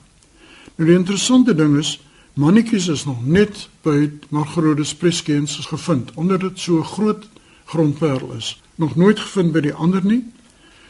Nou 0.75 0.89
die 0.89 0.97
interessante 0.97 1.55
ding 1.55 1.77
is 1.77 1.97
mannetjies 2.37 2.87
is 2.87 3.05
nog 3.05 3.25
net 3.25 3.67
by 3.81 4.09
Margrodus 4.29 4.93
prescensus 4.95 5.65
gevind 5.65 6.11
omdat 6.13 6.39
dit 6.45 6.59
so 6.59 6.83
groot 6.83 7.27
grondperl 7.65 8.33
is. 8.37 8.61
Nog 8.75 8.95
nooit 8.95 9.19
gevind 9.19 9.51
by 9.51 9.63
die 9.65 9.73
ander 9.73 10.05
nie. 10.05 10.23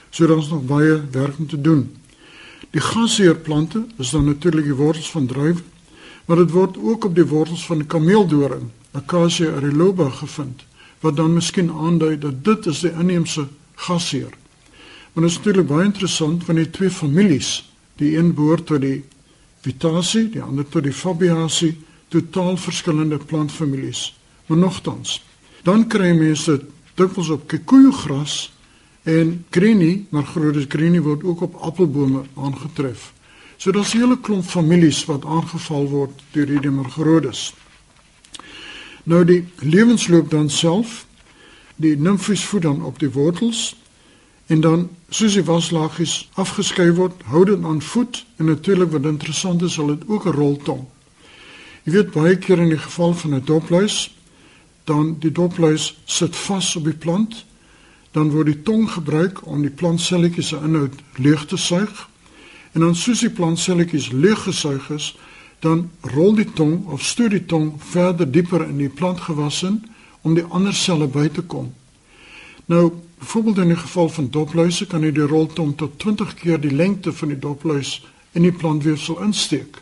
So 0.10 0.28
daar's 0.28 0.50
nog 0.50 0.66
baie 0.68 1.02
werk 1.12 1.40
om 1.40 1.48
te 1.48 1.62
doen. 1.62 1.88
Die 2.70 2.82
gasheerplante 2.82 3.86
is 3.98 4.10
dan 4.10 4.26
natuurlik 4.26 4.66
die 4.66 4.76
wortels 4.76 5.12
van 5.12 5.26
druiwe, 5.26 5.62
maar 6.26 6.38
dit 6.38 6.52
word 6.52 6.78
ook 6.78 7.06
op 7.06 7.16
die 7.16 7.26
wortels 7.26 7.66
van 7.66 7.86
kameeldoring, 7.86 8.70
Acacia 8.92 9.54
areloba 9.56 10.10
gevind, 10.10 10.64
wat 11.00 11.16
dan 11.16 11.34
miskien 11.34 11.72
aandui 11.72 12.18
dat 12.20 12.44
dit 12.44 12.66
is 12.66 12.80
die 12.84 12.92
inheemse 12.92 13.48
gasheer. 13.76 14.34
Maar 15.14 15.24
dit 15.24 15.32
is 15.32 15.38
natuurlik 15.38 15.68
baie 15.68 15.86
interessant 15.86 16.44
van 16.44 16.56
die 16.56 16.70
twee 16.70 16.92
families, 16.92 17.70
die 17.96 18.18
een 18.18 18.34
behoort 18.34 18.66
tot 18.66 18.82
die 18.82 19.04
Vitasie, 19.68 20.30
die 20.32 20.42
ander 20.42 20.68
tot 20.68 20.86
die 20.88 20.96
Fabiasie, 20.96 21.74
totaal 22.14 22.56
verskillende 22.58 23.18
plantfamilies. 23.20 24.14
Maar 24.48 24.62
nogtans, 24.62 25.20
dan 25.68 25.88
kry 25.92 26.14
mense 26.16 26.62
dikwels 26.96 27.30
op 27.36 27.48
kikujugras 27.52 28.48
en 29.08 29.46
greenie, 29.52 30.06
maar 30.12 30.28
grootste 30.28 30.70
greenie 30.72 31.04
word 31.04 31.24
ook 31.28 31.44
op 31.50 31.60
appelbome 31.68 32.24
aangetref. 32.36 33.12
So 33.58 33.72
daar's 33.72 33.94
'n 33.94 34.00
hele 34.00 34.20
klomp 34.20 34.46
families 34.46 35.06
wat 35.06 35.26
aangeval 35.26 35.88
word 35.90 36.22
deur 36.32 36.48
hierdie 36.48 36.72
margrodes. 36.72 37.54
Nou 39.04 39.26
die 39.26 39.46
lewensloop 39.60 40.30
dan 40.30 40.50
self, 40.50 41.06
die 41.76 41.98
nimfies 41.98 42.44
voed 42.44 42.62
dan 42.62 42.84
op 42.84 43.00
die 43.00 43.10
wortels 43.10 43.76
en 44.48 44.62
dan 44.62 44.90
soos 45.10 45.34
die 45.34 45.44
waslaagies 45.44 46.30
afgeskei 46.40 46.92
word, 46.96 47.24
hou 47.32 47.46
dit 47.46 47.64
aan 47.64 47.82
voet 47.82 48.26
en 48.38 48.46
natuurlik 48.52 48.92
wat 48.92 49.08
interessant 49.08 49.62
is, 49.62 49.74
sal 49.74 49.88
dit 49.88 50.08
ook 50.08 50.26
'n 50.26 50.36
roltong. 50.36 50.86
Jy 51.84 51.92
weet 51.92 52.12
baie 52.12 52.36
keer 52.36 52.60
in 52.60 52.70
die 52.70 52.84
geval 52.84 53.14
van 53.14 53.36
'n 53.36 53.46
dopluis, 53.46 54.12
dan 54.84 55.16
die 55.20 55.32
dopluis 55.32 55.98
sit 56.06 56.36
vas 56.36 56.76
op 56.76 56.84
die 56.84 56.94
plant, 56.94 57.46
dan 58.12 58.32
word 58.32 58.46
die 58.46 58.62
tong 58.62 58.90
gebruik 58.92 59.46
om 59.46 59.62
die 59.62 59.72
plantselletjies 59.72 60.48
se 60.48 60.60
inhoud 60.64 60.94
leeg 61.16 61.46
te 61.46 61.58
suig. 61.58 62.10
En 62.72 62.82
dan 62.82 62.96
soos 62.96 63.20
die 63.20 63.30
plantselletjies 63.30 64.12
leeg 64.12 64.44
gesuig 64.44 64.90
is, 64.90 65.16
dan 65.60 65.90
rol 66.02 66.36
die 66.36 66.52
tong 66.54 66.86
of 66.86 67.02
stoot 67.02 67.32
die 67.32 67.46
tong 67.46 67.74
verder 67.82 68.32
dieper 68.32 68.64
in 68.68 68.78
die 68.78 68.90
plantgewas 68.90 69.64
in 69.64 69.84
om 70.22 70.34
die 70.34 70.44
ander 70.44 70.74
selle 70.74 71.08
by 71.08 71.28
te 71.28 71.42
kom. 71.42 71.74
Nou, 72.66 72.92
byvoorbeeld 73.20 73.58
in 73.58 73.68
die 73.68 73.78
geval 73.78 74.10
van 74.10 74.30
dopluise 74.30 74.86
kan 74.88 75.02
jy 75.02 75.12
die 75.12 75.28
roltong 75.28 75.76
tot 75.78 76.00
20 76.00 76.34
keer 76.34 76.62
die 76.62 76.72
lengte 76.72 77.14
van 77.14 77.34
die 77.34 77.40
dopluis 77.40 77.98
in 78.32 78.46
die 78.46 78.52
plantweefsel 78.54 79.22
insteek. 79.22 79.82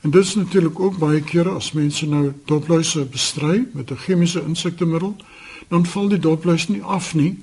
En 0.00 0.10
dit 0.10 0.24
is 0.24 0.34
natuurlik 0.34 0.80
ook 0.80 0.98
baie 0.98 1.20
kere 1.20 1.50
as 1.50 1.72
mense 1.72 2.06
nou 2.06 2.32
dopluise 2.44 3.04
bestry 3.04 3.66
met 3.72 3.90
'n 3.90 3.96
chemiese 3.96 4.42
insektemiddel, 4.46 5.16
dan 5.68 5.86
val 5.86 6.08
die 6.08 6.18
dopluis 6.18 6.68
nie 6.68 6.82
af 6.82 7.14
nie, 7.14 7.38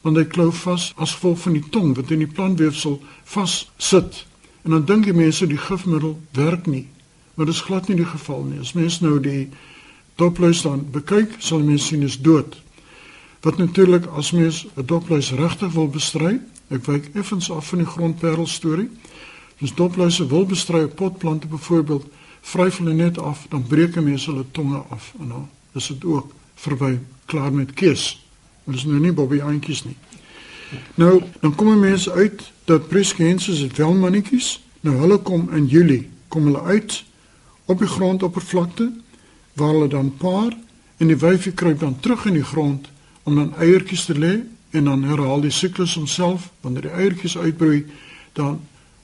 want 0.00 0.16
hy 0.16 0.24
klou 0.24 0.52
vas 0.52 0.92
as 0.96 1.12
gevolg 1.12 1.38
van 1.38 1.52
die 1.52 1.68
tong 1.70 1.96
wat 1.96 2.10
in 2.10 2.18
die 2.18 2.34
plantweefsel 2.34 3.02
vas 3.24 3.70
sit. 3.76 4.26
En 4.62 4.70
dan 4.70 4.84
dink 4.84 5.04
die 5.04 5.12
mense 5.12 5.46
die 5.46 5.58
gifmiddel 5.58 6.20
werk 6.32 6.66
nie, 6.66 6.88
maar 7.34 7.46
dit 7.46 7.54
is 7.54 7.60
glad 7.60 7.88
nie 7.88 7.96
die 7.96 8.06
geval 8.06 8.42
nie. 8.42 8.58
As 8.58 8.72
mens 8.72 9.00
nou 9.00 9.20
die 9.20 9.48
dopluis 10.14 10.62
dan 10.62 10.86
bekyk, 10.90 11.36
sal 11.38 11.58
mense 11.58 11.86
sien 11.86 12.02
is 12.02 12.18
dood. 12.20 12.56
Wat 13.40 13.58
natuurlik 13.58 14.06
as 14.06 14.30
mens 14.30 14.66
'n 14.74 14.86
dopluis 14.86 15.32
regtig 15.32 15.72
wil 15.72 15.88
bestry, 15.88 16.40
ek 16.68 16.84
wyk 16.84 17.10
effens 17.14 17.50
af 17.50 17.68
van 17.68 17.78
die 17.78 17.86
grondperel 17.86 18.46
storie. 18.46 18.90
As 19.60 19.74
dopluise 19.74 20.26
wil 20.26 20.46
bestry 20.46 20.82
op 20.82 20.94
potplante 20.94 21.46
byvoorbeeld, 21.46 22.06
vryf 22.40 22.76
hulle 22.76 22.92
net 22.92 23.18
af, 23.18 23.46
dan 23.48 23.66
breek 23.66 24.00
mense 24.00 24.30
hulle 24.30 24.44
tonge 24.50 24.82
af 24.88 25.14
en 25.20 25.28
dan 25.28 25.48
is 25.72 25.86
dit 25.86 26.04
ook 26.04 26.32
verby 26.54 26.98
klaar 27.24 27.52
met 27.52 27.72
keus. 27.72 28.26
Maar 28.64 28.74
dis 28.74 28.84
nou 28.84 29.00
nie 29.00 29.12
bobbie 29.12 29.42
eentjies 29.42 29.84
nie. 29.84 29.96
Nou, 30.94 31.22
dan 31.40 31.54
kom 31.54 31.78
mense 31.78 32.12
uit 32.12 32.52
dat 32.64 32.88
preskenses 32.88 33.58
het 33.58 33.76
wel 33.76 33.94
mannetjies. 33.94 34.60
Nou 34.80 34.96
hulle 34.96 35.18
kom 35.18 35.50
in 35.50 35.66
Julie, 35.66 36.08
kom 36.28 36.44
hulle 36.44 36.62
uit 36.62 37.04
op 37.64 37.78
die 37.78 37.88
grondoppervlakte 37.88 38.92
waar 39.52 39.72
hulle 39.72 39.88
dan 39.88 40.16
paar 40.16 40.56
en 40.96 41.06
die 41.06 41.16
wyfie 41.16 41.52
kruip 41.52 41.80
dan 41.80 42.00
terug 42.00 42.24
in 42.24 42.32
die 42.32 42.44
grond 42.44 42.88
om 43.28 43.36
dan 43.36 43.54
eiertjies 43.60 44.06
te 44.08 44.16
lê 44.16 44.34
en 44.76 44.88
dan 44.88 45.04
herhaal 45.04 45.44
die 45.44 45.52
siklus 45.54 45.94
homself 46.00 46.48
wanneer 46.64 46.88
die 46.88 46.96
eiertjies 46.96 47.36
uitbroei 47.36 47.84
dan 48.36 48.60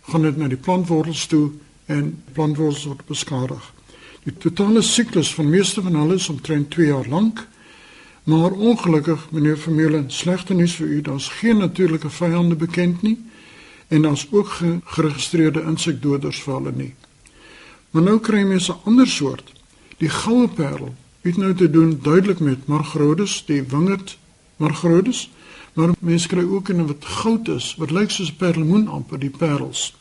gaan 0.08 0.22
dit 0.22 0.36
na 0.40 0.48
die 0.48 0.60
plantwortels 0.60 1.26
toe 1.28 1.50
en 1.86 2.12
plantwortels 2.32 2.84
word 2.88 3.04
beskadig. 3.08 3.64
Die 4.24 4.32
totale 4.40 4.82
siklus 4.82 5.34
van 5.36 5.50
meeste 5.52 5.82
van 5.84 5.96
hulle 6.00 6.16
is 6.16 6.28
omtrent 6.32 6.70
2 6.72 6.86
jaar 6.86 7.08
lank. 7.08 7.44
Maar 8.24 8.52
ongelukkig 8.52 9.26
meneer 9.30 9.58
Vermeulen, 9.60 10.06
slegte 10.08 10.54
nuus 10.54 10.78
vir 10.80 10.86
u, 10.86 11.00
daar's 11.04 11.28
geen 11.28 11.58
natuurlike 11.60 12.08
vyande 12.08 12.56
bekend 12.56 13.02
nie 13.02 13.18
en 13.92 14.02
daar's 14.02 14.26
ook 14.30 14.54
geregistreerde 14.96 15.60
insekdoders 15.68 16.40
vir 16.42 16.54
hulle 16.54 16.72
nie. 16.72 16.94
Maar 17.92 18.02
nou 18.02 18.18
kry 18.18 18.42
mense 18.48 18.72
'n 18.72 18.80
ander 18.88 19.06
soort, 19.06 19.52
die 19.98 20.08
goue 20.08 20.48
parel 20.48 20.94
het 21.24 21.36
nou 21.36 21.54
te 21.54 21.70
doen 21.70 21.98
duidelik 22.02 22.38
met 22.38 22.66
margrodes, 22.66 23.42
die 23.46 23.62
wingerd 23.62 24.18
margrodes, 24.56 25.30
maar 25.72 25.94
mense 25.98 26.28
kry 26.28 26.44
ook 26.44 26.68
in 26.68 26.86
wat 26.86 27.04
goud 27.04 27.48
is, 27.48 27.74
wat 27.78 27.90
lyk 27.90 28.10
soos 28.10 28.32
perlemoen 28.32 28.88
amper 28.88 29.18
die 29.18 29.32
parels. 29.32 29.94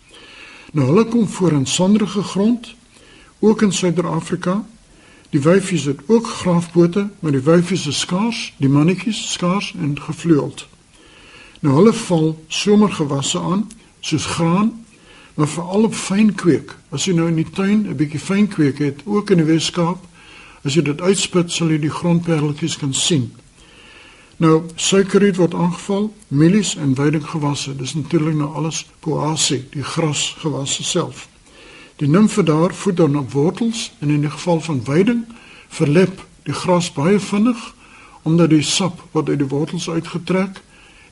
Nou 0.74 0.88
hulle 0.88 1.06
kom 1.06 1.27
voor 1.27 1.51
in 1.51 1.65
sanderige 1.65 2.24
grond, 2.24 2.75
ook 3.39 3.62
in 3.62 3.72
Suider-Afrika. 3.72 4.65
Die 5.30 5.42
wyfies 5.42 5.86
het 5.86 6.00
ook 6.06 6.27
graafpote, 6.27 7.08
maar 7.20 7.32
die 7.32 7.42
wyfies 7.42 7.88
is 7.88 8.00
skaars, 8.00 8.53
die 8.58 8.70
mannetjies 8.70 9.32
skaars 9.32 9.74
en 9.80 9.96
gevleueld. 10.01 10.68
Nou 11.60 11.75
hulle 11.75 11.94
val 11.94 12.44
somergewasse 12.48 13.39
aan, 13.39 13.68
soos 14.00 14.25
graan, 14.25 14.86
maar 15.34 15.48
veral 15.48 15.84
op 15.84 15.96
fynkweek. 15.96 16.75
As 16.89 17.08
jy 17.08 17.15
nou 17.15 17.27
in 17.32 17.39
die 17.39 17.50
tuin 17.50 17.88
'n 17.88 17.96
bietjie 17.96 18.20
fynkweek 18.20 18.77
het, 18.77 19.01
ook 19.06 19.30
in 19.30 19.38
die 19.38 19.46
Weskaap, 19.46 20.12
as 20.63 20.75
jy 20.75 20.84
dit 20.88 21.01
uitspit, 21.01 21.51
sal 21.51 21.72
jy 21.72 21.79
die 21.84 21.91
grondpereltjies 21.93 22.77
kan 22.82 22.93
sien. 22.96 23.32
Nou, 24.41 24.63
suikerriet 24.75 25.38
word 25.38 25.53
aangeval, 25.53 26.10
mielies 26.27 26.74
en 26.75 26.96
weidinggewasse. 26.98 27.75
Dis 27.77 27.93
natuurlik 27.93 28.36
nou 28.39 28.50
alles 28.58 28.86
poasie, 29.00 29.62
die 29.72 29.86
grasgewasse 29.86 30.84
self. 30.84 31.27
Die 32.01 32.10
nimfe 32.10 32.43
daar 32.43 32.74
voed 32.74 32.98
dan 32.98 33.17
op 33.17 33.32
wortels 33.32 33.91
en 34.00 34.10
in 34.10 34.25
die 34.25 34.32
geval 34.34 34.62
van 34.62 34.82
weiding 34.84 35.25
verlep 35.67 36.25
die 36.43 36.53
gras 36.53 36.89
baie 36.93 37.20
vinnig 37.20 37.74
omdat 38.24 38.50
die 38.50 38.63
sap 38.63 39.01
wat 39.12 39.29
uit 39.29 39.39
die 39.39 39.48
wortels 39.48 39.89
uitgetrek 39.89 40.62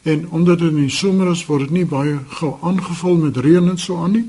en 0.04 0.26
omdat 0.30 0.60
dit 0.60 0.72
in 0.72 0.88
die 0.88 0.96
somer 0.96 1.32
is 1.32 1.46
word 1.46 1.68
dit 1.68 1.76
nie 1.82 1.86
baie 1.86 2.18
gou 2.40 2.56
aangeval 2.66 3.20
met 3.22 3.38
reën 3.38 3.70
en 3.70 3.78
so 3.78 4.02
aan 4.02 4.16
nie. 4.18 4.26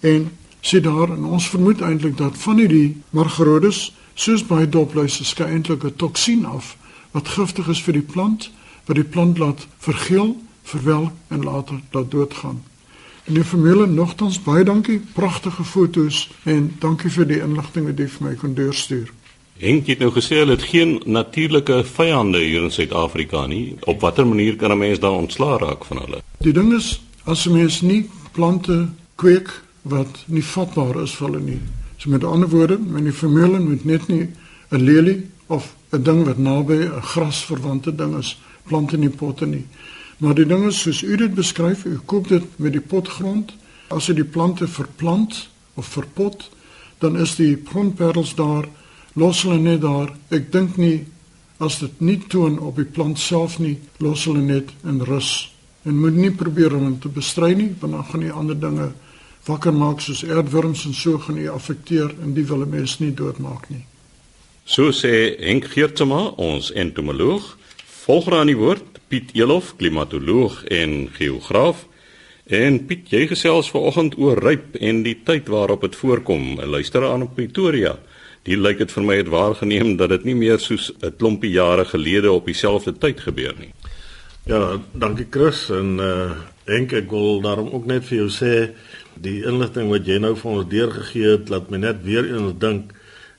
En 0.00 0.30
sê 0.64 0.80
daar 0.80 1.12
en 1.12 1.24
ons 1.24 1.48
vermoed 1.48 1.82
eintlik 1.84 2.16
dat 2.16 2.38
van 2.38 2.62
hierdie 2.62 2.96
margarodes 3.10 3.90
soos 4.14 4.44
baie 4.46 4.68
dopluise 4.68 5.24
skei 5.24 5.46
eintlik 5.46 5.84
'n 5.84 5.96
toksien 5.96 6.46
af 6.46 6.76
wat 7.12 7.28
giftig 7.28 7.68
is 7.68 7.82
vir 7.82 7.92
die 7.92 8.08
plant 8.12 8.50
wat 8.86 8.96
die 8.96 9.04
plant 9.04 9.38
laat 9.38 9.66
vergeel, 9.78 10.36
verwelk 10.62 11.12
en 11.28 11.44
later 11.44 11.80
laat 11.90 12.10
doodgaan. 12.10 12.62
En 13.24 13.34
die 13.34 13.44
familie 13.44 13.86
nogtans 13.86 14.42
baie 14.44 14.64
dankie, 14.64 15.00
pragtige 15.12 15.64
foto's 15.64 16.28
en 16.44 16.74
dankie 16.78 17.10
vir 17.10 17.26
die 17.26 17.40
inligting 17.40 17.86
wat 17.88 17.98
jy 17.98 18.08
vir 18.08 18.26
my 18.26 18.34
kon 18.40 18.54
deurstuur. 18.54 19.12
Henk 19.62 19.86
het 19.86 20.02
nou 20.02 20.10
gesê 20.12 20.42
hulle 20.42 20.58
het 20.58 20.66
geen 20.68 20.98
natuurlike 21.06 21.84
vyande 21.94 22.42
hier 22.42 22.66
in 22.66 22.74
Suid-Afrika 22.74 23.46
nie. 23.46 23.76
Op 23.88 24.02
watter 24.04 24.26
manier 24.26 24.56
kan 24.56 24.72
'n 24.72 24.78
mens 24.78 25.00
dan 25.00 25.14
ontslaa 25.14 25.56
raak 25.58 25.84
van 25.84 25.98
hulle? 25.98 26.22
Die 26.40 26.52
ding 26.52 26.74
is 26.74 27.00
as 27.24 27.46
'n 27.46 27.52
mens 27.52 27.80
nie 27.80 28.10
plante 28.32 28.88
kweek 29.14 29.62
wat 29.82 30.24
nie 30.26 30.44
vatbaar 30.44 31.02
is 31.02 31.14
vir 31.14 31.26
hulle 31.28 31.40
nie. 31.40 31.60
So 32.04 32.10
met 32.10 32.24
ander 32.24 32.48
woorde, 32.48 32.76
men 32.78 33.06
die 33.08 33.12
familie 33.16 33.58
moet 33.64 33.84
net 33.84 34.08
nie 34.08 34.28
'n 34.68 34.82
lelie 34.84 35.26
of 35.46 35.74
'n 35.90 36.02
ding 36.02 36.24
wat 36.24 36.38
naby 36.38 36.74
'n 36.74 37.00
grasverwante 37.00 37.94
ding 37.94 38.16
is, 38.16 38.40
plant 38.66 38.92
in 38.92 39.00
die 39.00 39.10
potte 39.10 39.46
nie. 39.46 39.66
Maar 40.18 40.34
die 40.34 40.46
ding 40.46 40.66
is 40.66 40.80
soos 40.80 41.02
u 41.02 41.16
dit 41.16 41.34
beskryf, 41.34 41.84
u 41.84 41.98
koop 42.04 42.28
dit 42.28 42.44
met 42.56 42.72
die 42.72 42.80
potgrond. 42.80 43.52
As 43.88 44.06
jy 44.06 44.14
die 44.14 44.24
plante 44.24 44.68
verplant 44.68 45.48
of 45.74 45.86
verpot, 45.86 46.50
dan 46.98 47.16
is 47.16 47.36
die 47.36 47.62
grondperels 47.64 48.34
daar 48.34 48.68
los 49.14 49.42
hulle 49.42 49.58
net 49.58 49.80
daar. 49.80 50.12
Ek 50.28 50.52
dink 50.52 50.76
nie 50.76 51.06
as 51.56 51.78
dit 51.78 52.00
nie 52.00 52.18
toon 52.28 52.58
op 52.58 52.76
die 52.76 52.84
plant 52.84 53.18
self 53.18 53.58
nie, 53.58 53.78
los 53.98 54.24
hulle 54.24 54.42
net 54.42 54.70
in 54.84 55.00
rus. 55.00 55.54
En 55.82 55.98
moet 55.98 56.14
nie 56.14 56.30
probeer 56.30 56.74
om 56.74 56.98
te 56.98 57.08
bestry 57.08 57.54
nie, 57.54 57.74
want 57.80 57.92
dan 57.92 58.04
gaan 58.04 58.20
die 58.20 58.32
ander 58.32 58.60
dinge 58.60 58.92
wakker 59.46 59.72
maak 59.72 60.00
soos 60.00 60.24
aardwurms 60.24 60.84
en 60.88 60.94
so 60.94 61.18
gaan 61.18 61.40
die 61.40 61.50
affekteer 61.50 62.14
en 62.22 62.34
die 62.34 62.46
wil 62.46 62.62
'n 62.62 62.70
mens 62.70 62.98
nie 62.98 63.14
doodmaak 63.14 63.68
nie. 63.70 63.84
So 64.64 64.90
sê 64.90 65.36
Henk 65.40 65.64
Geertsma, 65.64 66.32
ons 66.36 66.72
entomoloog, 66.72 67.56
volger 68.06 68.34
aan 68.34 68.46
die 68.46 68.56
woord 68.56 68.84
Piet 69.08 69.30
Elof, 69.34 69.76
klimatoloog 69.76 70.64
en 70.64 71.08
geograaf. 71.12 71.86
En 72.46 72.86
Piet, 72.86 73.10
jy 73.10 73.26
gesels 73.26 73.70
vanoggend 73.70 74.18
oor 74.18 74.38
ryp 74.38 74.76
en 74.80 75.02
die 75.02 75.20
tyd 75.24 75.48
waarop 75.48 75.80
dit 75.80 75.96
voorkom. 75.96 76.60
Luister 76.60 77.04
aan 77.04 77.22
op 77.22 77.34
Pretoria 77.34 77.98
die 78.44 78.56
lyk 78.60 78.82
dit 78.82 78.92
vir 78.92 79.06
my 79.06 79.16
het 79.20 79.30
waargeneem 79.32 79.94
dat 80.00 80.12
dit 80.12 80.26
nie 80.28 80.36
meer 80.36 80.58
soos 80.60 80.92
'n 81.02 81.16
klompie 81.18 81.50
jare 81.50 81.84
gelede 81.84 82.32
op 82.32 82.46
dieselfde 82.46 82.92
tyd 82.92 83.20
gebeur 83.20 83.54
nie. 83.58 83.72
Ja, 84.46 84.80
dankie 84.92 85.26
Chris 85.30 85.70
en 85.70 85.98
uh 85.98 86.32
Henk 86.64 86.92
ek 86.92 87.10
wil 87.10 87.42
daarom 87.42 87.68
ook 87.76 87.84
net 87.84 88.04
vir 88.04 88.18
jou 88.18 88.28
sê 88.28 88.72
die 89.16 89.42
inligting 89.44 89.90
wat 89.90 90.06
jy 90.06 90.18
nou 90.18 90.34
vir 90.36 90.50
ons 90.50 90.68
deurgegee 90.68 91.34
het 91.36 91.50
laat 91.52 91.70
my 91.70 91.80
net 91.82 92.02
weer 92.02 92.26
eens 92.26 92.58
dink 92.58 92.92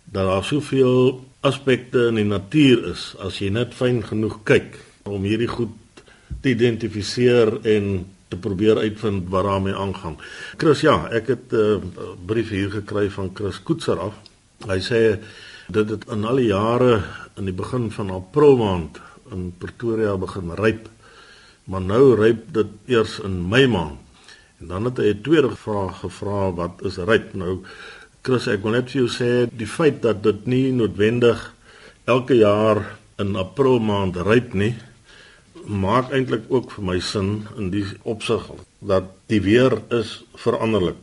dat 0.05 0.27
daar 0.29 0.43
soveel 0.43 1.23
aspekte 1.45 2.07
in 2.09 2.19
die 2.21 2.27
natuur 2.27 2.91
is 2.91 3.15
as 3.19 3.39
jy 3.41 3.49
net 3.49 3.73
fyn 3.73 4.01
genoeg 4.03 4.41
kyk 4.43 4.79
om 5.05 5.23
hierdie 5.23 5.49
goed 5.51 5.73
te 6.41 6.53
identifiseer 6.53 7.59
en 7.65 8.05
te 8.29 8.37
probeer 8.41 8.79
uitvind 8.81 9.27
wat 9.29 9.45
daarmee 9.45 9.75
aangaan. 9.77 10.15
Chris 10.57 10.81
ja, 10.81 11.07
ek 11.13 11.27
het 11.27 11.53
'n 11.53 11.57
uh, 11.57 12.13
brief 12.25 12.49
hier 12.49 12.71
gekry 12.71 13.09
van 13.09 13.29
Chris 13.33 13.61
Koetser 13.63 13.99
af 13.99 14.13
Hy 14.63 14.79
sê 14.81 15.01
dit 15.67 15.89
het 15.91 16.05
in 16.13 16.23
al 16.25 16.39
die 16.39 16.49
jare 16.49 17.03
in 17.35 17.49
die 17.49 17.55
begin 17.55 17.89
van 17.91 18.13
April 18.13 18.55
maand 18.57 19.01
in 19.33 19.49
Pretoria 19.59 20.15
begin 20.17 20.53
ryp. 20.57 20.87
Maar 21.65 21.81
nou 21.81 22.15
ryp 22.15 22.47
dit 22.53 22.71
eers 22.93 23.19
in 23.25 23.41
Mei 23.49 23.65
maand. 23.67 23.99
En 24.59 24.67
dan 24.67 24.85
het 24.85 24.97
hy 24.97 25.09
'n 25.13 25.21
tweede 25.21 25.55
vraag 25.55 25.99
gevra 25.99 26.51
wat 26.51 26.81
is 26.83 26.97
ryp 26.97 27.33
nou? 27.33 27.63
Chris, 28.21 28.47
ek 28.47 28.63
wil 28.63 28.71
net 28.71 28.91
vir 28.91 29.01
jou 29.01 29.09
sê 29.09 29.49
die 29.51 29.67
feit 29.67 30.01
dat 30.01 30.23
dit 30.23 30.45
nie 30.45 30.71
noodwendig 30.71 31.53
elke 32.05 32.35
jaar 32.35 32.97
in 33.17 33.35
April 33.35 33.79
maand 33.79 34.15
ryp 34.15 34.53
nie, 34.53 34.75
maak 35.67 36.11
eintlik 36.11 36.43
ook 36.49 36.71
vir 36.71 36.83
my 36.83 36.99
sin 36.99 37.47
in 37.57 37.69
die 37.69 37.85
opsig 38.03 38.49
dat 38.79 39.03
die 39.27 39.41
weer 39.41 39.81
is 39.89 40.23
veranderlik 40.33 40.97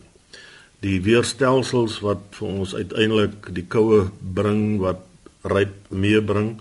die 0.83 0.99
weerstelsels 1.03 2.01
wat 2.03 2.23
vir 2.37 2.49
ons 2.49 2.75
uiteindelik 2.75 3.51
die 3.55 3.67
koue 3.71 4.09
bring 4.35 4.81
wat 4.83 5.03
ryp 5.47 5.75
meebring 5.91 6.57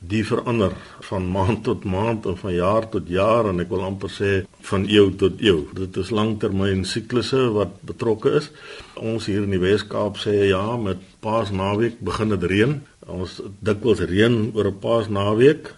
die 0.00 0.22
verander 0.24 0.72
van 1.08 1.26
maand 1.28 1.64
tot 1.64 1.84
maand 1.84 2.26
of 2.26 2.40
van 2.40 2.54
jaar 2.54 2.88
tot 2.88 3.08
jaar 3.08 3.50
en 3.50 3.60
ek 3.60 3.68
wil 3.72 3.84
amper 3.84 4.12
sê 4.12 4.30
van 4.70 4.86
eeu 4.88 5.10
tot 5.20 5.42
eeu. 5.44 5.66
Dit 5.76 5.96
is 6.00 6.12
langtermyn 6.14 6.86
siklusse 6.88 7.50
wat 7.56 7.74
betrokke 7.86 8.32
is. 8.40 8.48
Ons 8.96 9.28
hier 9.28 9.44
in 9.44 9.52
die 9.52 9.60
Wes-Kaap 9.60 10.20
sê 10.22 10.48
ja, 10.48 10.64
met 10.80 11.02
Paasnaweek 11.20 12.00
begin 12.00 12.32
dit 12.36 12.48
reën. 12.54 12.78
Ons 13.10 13.40
dikwels 13.60 14.00
reën 14.08 14.50
oor 14.54 14.70
'n 14.72 14.80
Paasnaweek, 14.80 15.74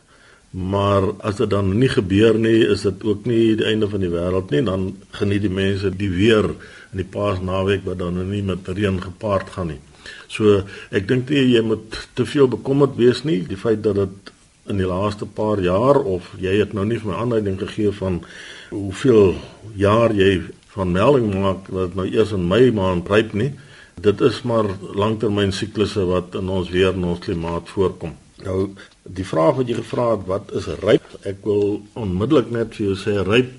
maar 0.53 1.03
as 1.25 1.37
dit 1.37 1.51
dan 1.51 1.79
nie 1.79 1.89
gebeur 1.89 2.39
nie, 2.39 2.61
is 2.69 2.83
dit 2.83 3.05
ook 3.05 3.25
nie 3.25 3.57
die 3.57 3.67
einde 3.67 3.89
van 3.89 4.01
die 4.01 4.13
wêreld 4.13 4.51
nie. 4.51 4.63
Dan 4.63 4.97
geniet 5.11 5.43
die 5.43 5.51
mense 5.51 5.91
die 5.91 6.11
weer 6.11 6.45
in 6.93 7.01
die 7.01 7.09
paasnaweek 7.09 7.87
wat 7.89 7.99
dan 7.99 8.19
nou 8.21 8.27
nie 8.29 8.43
met 8.43 8.69
reën 8.69 9.01
gepaard 9.01 9.51
gaan 9.55 9.73
nie. 9.73 9.81
So 10.29 10.63
ek 10.91 11.09
dink 11.09 11.31
nie 11.31 11.45
jy 11.55 11.63
moet 11.67 11.99
te 12.15 12.27
veel 12.27 12.49
bekommerd 12.49 12.97
wees 12.97 13.23
nie 13.29 13.43
die 13.49 13.61
feit 13.61 13.83
dat 13.83 14.01
dit 14.01 14.33
in 14.71 14.79
die 14.79 14.87
laaste 14.87 15.27
paar 15.27 15.61
jaar 15.61 15.99
of 15.99 16.31
jy 16.41 16.55
het 16.61 16.75
nou 16.77 16.85
nie 16.87 17.01
vir 17.03 17.11
my 17.11 17.21
aanduiding 17.25 17.59
gegee 17.61 17.91
van 17.99 18.21
hoeveel 18.71 19.35
jaar 19.77 20.15
jy 20.15 20.39
van 20.73 20.95
melding 20.95 21.33
maak 21.35 21.67
dat 21.69 21.91
dit 21.91 21.99
nou 21.99 22.07
eers 22.09 22.33
in 22.33 22.49
Mei 22.49 22.71
maand 22.73 23.09
ryp 23.13 23.35
nie. 23.37 23.51
Dit 24.03 24.23
is 24.25 24.41
maar 24.49 24.71
langtermyn 24.97 25.53
siklusse 25.53 26.05
wat 26.09 26.37
in 26.39 26.49
ons 26.49 26.71
weer 26.73 26.95
en 26.95 27.11
ons 27.13 27.21
klimaat 27.21 27.69
voorkom. 27.75 28.15
Nou 28.47 28.73
die 29.03 29.27
vraag 29.27 29.59
wat 29.59 29.69
jy 29.69 29.77
gevra 29.83 30.13
het, 30.15 30.25
wat 30.31 30.55
is 30.57 30.71
ryp? 30.81 31.05
Ek 31.29 31.43
wil 31.47 31.83
onmiddellik 31.99 32.51
net 32.55 32.79
vir 32.79 32.93
jou 32.93 32.97
sê 32.99 33.19
ryp 33.27 33.53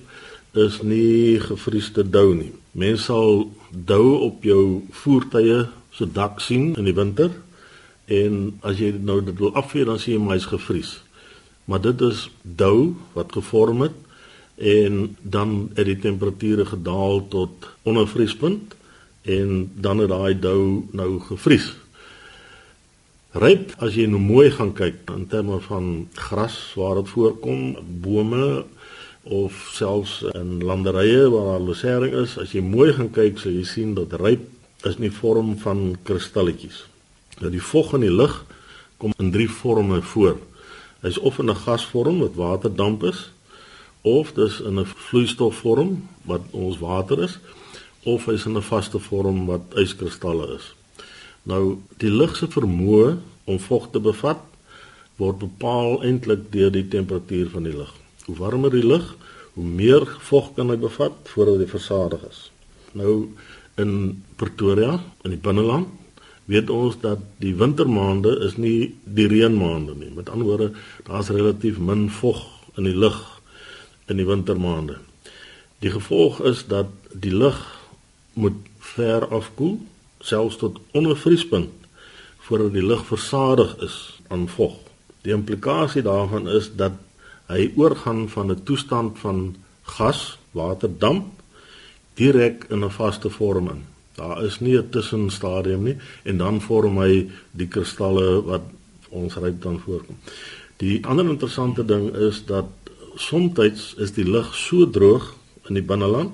is 0.58 0.82
nie 0.86 1.40
gefriesde 1.42 2.06
dou 2.06 2.34
nie. 2.38 2.52
Mense 2.78 3.10
sal 3.10 3.46
dou 3.70 4.20
op 4.30 4.44
jou 4.46 4.84
voertuie 5.04 5.64
se 5.94 6.08
dak 6.12 6.42
sien 6.42 6.74
in 6.76 6.88
die 6.90 6.96
winter 6.98 7.32
en 8.12 8.60
as 8.66 8.80
jy 8.82 8.92
nou 9.00 9.22
dit 9.24 9.38
wil 9.40 9.54
afvee 9.60 9.86
dan 9.88 10.00
sien 10.02 10.18
jy 10.18 10.22
maar 10.24 10.38
hy's 10.38 10.50
gevries. 10.52 10.98
Maar 11.66 11.82
dit 11.82 12.02
is 12.02 12.28
dou 12.42 12.96
wat 13.14 13.32
gevorm 13.32 13.86
het 13.86 14.00
en 14.60 15.16
dan 15.22 15.70
het 15.78 15.88
die 15.88 16.00
temperature 16.00 16.66
gedaal 16.66 17.24
tot 17.28 17.70
onder 17.84 18.08
vriespunt 18.08 18.76
en 19.24 19.72
dan 19.76 20.04
het 20.04 20.12
daai 20.12 20.40
dou 20.40 20.84
nou 20.92 21.20
gevries. 21.30 21.72
Ryp 23.34 23.72
as 23.82 23.96
jy 23.98 24.06
nou 24.10 24.22
mooi 24.22 24.52
gaan 24.54 24.76
kyk 24.78 25.08
in 25.16 25.26
terme 25.32 25.58
van 25.66 26.08
gras 26.14 26.58
waar 26.78 27.00
dit 27.02 27.10
voorkom, 27.16 27.78
bome 28.04 28.66
of 29.24 29.56
selfs 29.74 30.20
in 30.36 30.60
landerye 30.62 31.30
waar 31.32 31.54
daar 31.54 31.66
losering 31.70 32.14
is, 32.20 32.36
as 32.38 32.52
jy 32.54 32.62
mooi 32.62 32.92
gaan 32.94 33.10
kyk, 33.16 33.40
sal 33.40 33.56
jy 33.56 33.64
sien 33.66 33.96
dat 33.98 34.14
ryp 34.20 34.44
is 34.84 34.96
in 35.00 35.08
die 35.08 35.16
vorm 35.16 35.56
van 35.64 35.96
kristalletjies. 36.04 36.84
Nou 37.40 37.52
die 37.52 37.64
vog 37.64 37.94
in 37.98 38.06
die 38.06 38.14
lug 38.14 38.44
kom 38.98 39.14
in 39.18 39.32
drie 39.32 39.50
forme 39.50 40.02
voor. 40.02 40.38
Hy's 41.04 41.18
of 41.20 41.40
in 41.40 41.50
'n 41.50 41.56
gasvorm 41.66 42.20
wat 42.20 42.36
waterdamp 42.36 43.04
is, 43.04 43.30
of 44.02 44.34
dis 44.34 44.60
in 44.60 44.80
'n 44.80 44.86
vloeistofvorm 44.86 46.08
wat 46.24 46.42
ons 46.52 46.80
water 46.80 47.24
is, 47.24 47.40
of 48.04 48.26
hy's 48.26 48.46
in 48.46 48.58
'n 48.58 48.62
vaste 48.62 49.00
vorm 49.00 49.46
wat 49.46 49.62
yskristalle 49.76 50.56
is. 50.56 50.74
Nou 51.44 51.78
die 51.98 52.12
lug 52.12 52.36
se 52.36 52.48
vermoë 52.48 53.18
om 53.44 53.60
vog 53.60 53.90
te 53.92 54.00
bevat 54.00 54.40
word 55.16 55.40
bepaal 55.40 56.04
eintlik 56.04 56.52
deur 56.52 56.72
die 56.72 56.88
temperatuur 56.88 57.50
van 57.50 57.64
die 57.64 57.76
lug. 57.76 57.94
Hoe 58.26 58.36
warmer 58.36 58.72
die 58.72 58.86
lug, 58.86 59.16
hoe 59.54 59.66
meer 59.66 60.06
vog 60.20 60.54
kan 60.56 60.70
hy 60.70 60.78
bevat 60.78 61.14
voordat 61.24 61.58
hy 61.58 61.68
versadig 61.68 62.24
is. 62.30 62.52
Nou 62.92 63.30
in 63.76 64.24
Pretoria, 64.36 65.00
in 65.24 65.34
die 65.34 65.40
binneland, 65.40 65.88
weet 66.46 66.70
ons 66.70 66.98
dat 67.00 67.22
die 67.40 67.54
wintermaande 67.56 68.36
is 68.46 68.58
nie 68.60 68.94
die 69.04 69.28
reënmaande 69.32 69.96
nie. 69.96 70.12
Met 70.12 70.30
ander 70.30 70.48
woorde, 70.48 70.72
daar's 71.08 71.32
relatief 71.32 71.80
min 71.80 72.10
vog 72.12 72.44
in 72.76 72.90
die 72.90 72.98
lug 72.98 73.22
in 74.12 74.20
die 74.20 74.28
wintermaande. 74.28 74.98
Die 75.80 75.92
gevolg 75.92 76.42
is 76.44 76.66
dat 76.68 76.92
die 77.14 77.32
lug 77.32 77.60
moet 78.34 78.60
ver 78.94 79.28
afkoel, 79.32 79.78
selfs 80.20 80.60
tot 80.60 80.80
onder 80.92 81.18
vriespunt 81.18 81.72
voordat 82.44 82.74
die 82.76 82.84
lug 82.84 83.06
versadig 83.08 83.78
is 83.80 84.20
aan 84.28 84.50
vog. 84.52 84.76
Die 85.24 85.32
implikasie 85.32 86.04
daarvan 86.04 86.50
is 86.52 86.68
dat 86.76 86.98
hy 87.48 87.72
oorgaan 87.80 88.28
van 88.30 88.52
'n 88.52 88.64
toestand 88.64 89.20
van 89.20 89.56
gas, 89.82 90.38
water, 90.52 90.90
damp 91.00 91.43
direk 92.16 92.66
in 92.70 92.84
'n 92.84 92.92
vaste 92.92 93.30
vorm 93.30 93.70
in. 93.70 93.82
Daar 94.16 94.44
is 94.44 94.60
nie 94.60 94.78
'n 94.78 94.90
tussenstadium 94.90 95.84
nie 95.84 95.98
en 96.24 96.38
dan 96.38 96.62
vorm 96.62 96.98
hy 96.98 97.30
die 97.52 97.68
kristalle 97.68 98.44
wat 98.44 98.62
ons 99.10 99.36
ryp 99.36 99.62
dan 99.62 99.80
voorkom. 99.80 100.16
Die 100.78 101.06
ander 101.06 101.26
interessante 101.26 101.86
ding 101.86 102.16
is 102.16 102.46
dat 102.46 102.66
soms 103.16 103.60
is 103.98 104.12
die 104.12 104.26
lug 104.26 104.56
so 104.56 104.90
droog 104.90 105.36
in 105.68 105.74
die 105.74 105.84
binneland 105.84 106.32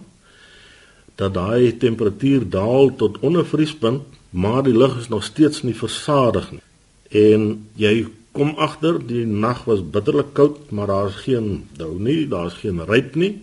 dat 1.20 1.34
daai 1.34 1.78
temperatuur 1.78 2.50
daal 2.50 2.96
tot 2.96 3.20
onder 3.20 3.46
vriespunt, 3.46 4.02
maar 4.30 4.64
die 4.64 4.78
lug 4.78 4.98
is 5.00 5.10
nog 5.10 5.24
steeds 5.24 5.64
nie 5.64 5.76
versadig 5.76 6.52
nie. 6.52 6.62
En 7.10 7.68
jy 7.76 8.08
kom 8.32 8.54
agter 8.56 9.00
die 9.08 9.26
nag 9.26 9.66
was 9.68 9.82
bitterlik 9.84 10.32
koud, 10.34 10.70
maar 10.72 10.88
daar's 10.88 11.16
geen 11.26 11.66
dou 11.78 11.98
nie, 12.00 12.28
daar's 12.28 12.56
geen 12.62 12.80
ryp 12.88 13.16
nie. 13.20 13.34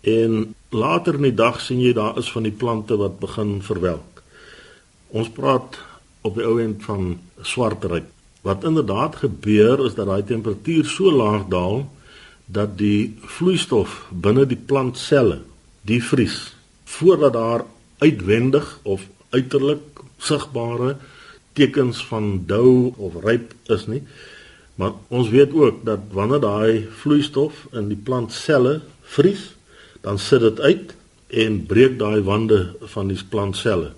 En 0.00 0.54
later 0.68 1.14
in 1.14 1.28
die 1.28 1.34
dag 1.34 1.60
sien 1.60 1.80
jy 1.80 1.92
daar 1.92 2.18
is 2.18 2.30
van 2.32 2.46
die 2.48 2.54
plante 2.54 2.96
wat 2.96 3.18
begin 3.20 3.58
verwelk. 3.62 4.22
Ons 5.10 5.28
praat 5.34 5.78
op 6.22 6.36
die 6.36 6.46
ou 6.46 6.56
end 6.62 6.84
van 6.84 7.18
swart 7.42 7.84
ryp. 7.84 8.08
Wat 8.46 8.64
inderdaad 8.64 9.20
gebeur 9.20 9.84
is 9.84 9.96
dat 9.98 10.08
daai 10.08 10.24
temperatuur 10.24 10.86
so 10.88 11.12
laag 11.12 11.48
daal 11.52 11.84
dat 12.46 12.78
die 12.78 13.16
vloeistof 13.36 14.06
binne 14.10 14.46
die 14.48 14.58
plantselle 14.58 15.42
die 15.86 16.00
vries 16.02 16.54
voordat 16.90 17.32
daar 17.32 17.64
uitwendig 17.98 18.78
of 18.82 19.04
uiterlik 19.30 20.02
sigbare 20.18 20.96
tekens 21.52 22.00
van 22.06 22.42
dou 22.46 22.92
of 22.96 23.20
ryp 23.24 23.52
is 23.70 23.86
nie. 23.86 24.02
Maar 24.74 24.96
ons 25.08 25.28
weet 25.28 25.52
ook 25.52 25.84
dat 25.84 26.10
wanneer 26.16 26.40
daai 26.40 26.88
vloeistof 27.02 27.66
in 27.76 27.90
die 27.92 28.00
plantselle 28.00 28.80
vries, 29.14 29.50
dan 30.00 30.18
sit 30.18 30.40
dit 30.40 30.60
uit 30.60 30.94
en 31.44 31.66
breek 31.66 31.98
daai 31.98 32.22
wande 32.22 32.60
van 32.94 33.08
die 33.08 33.18
plantselle. 33.28 33.92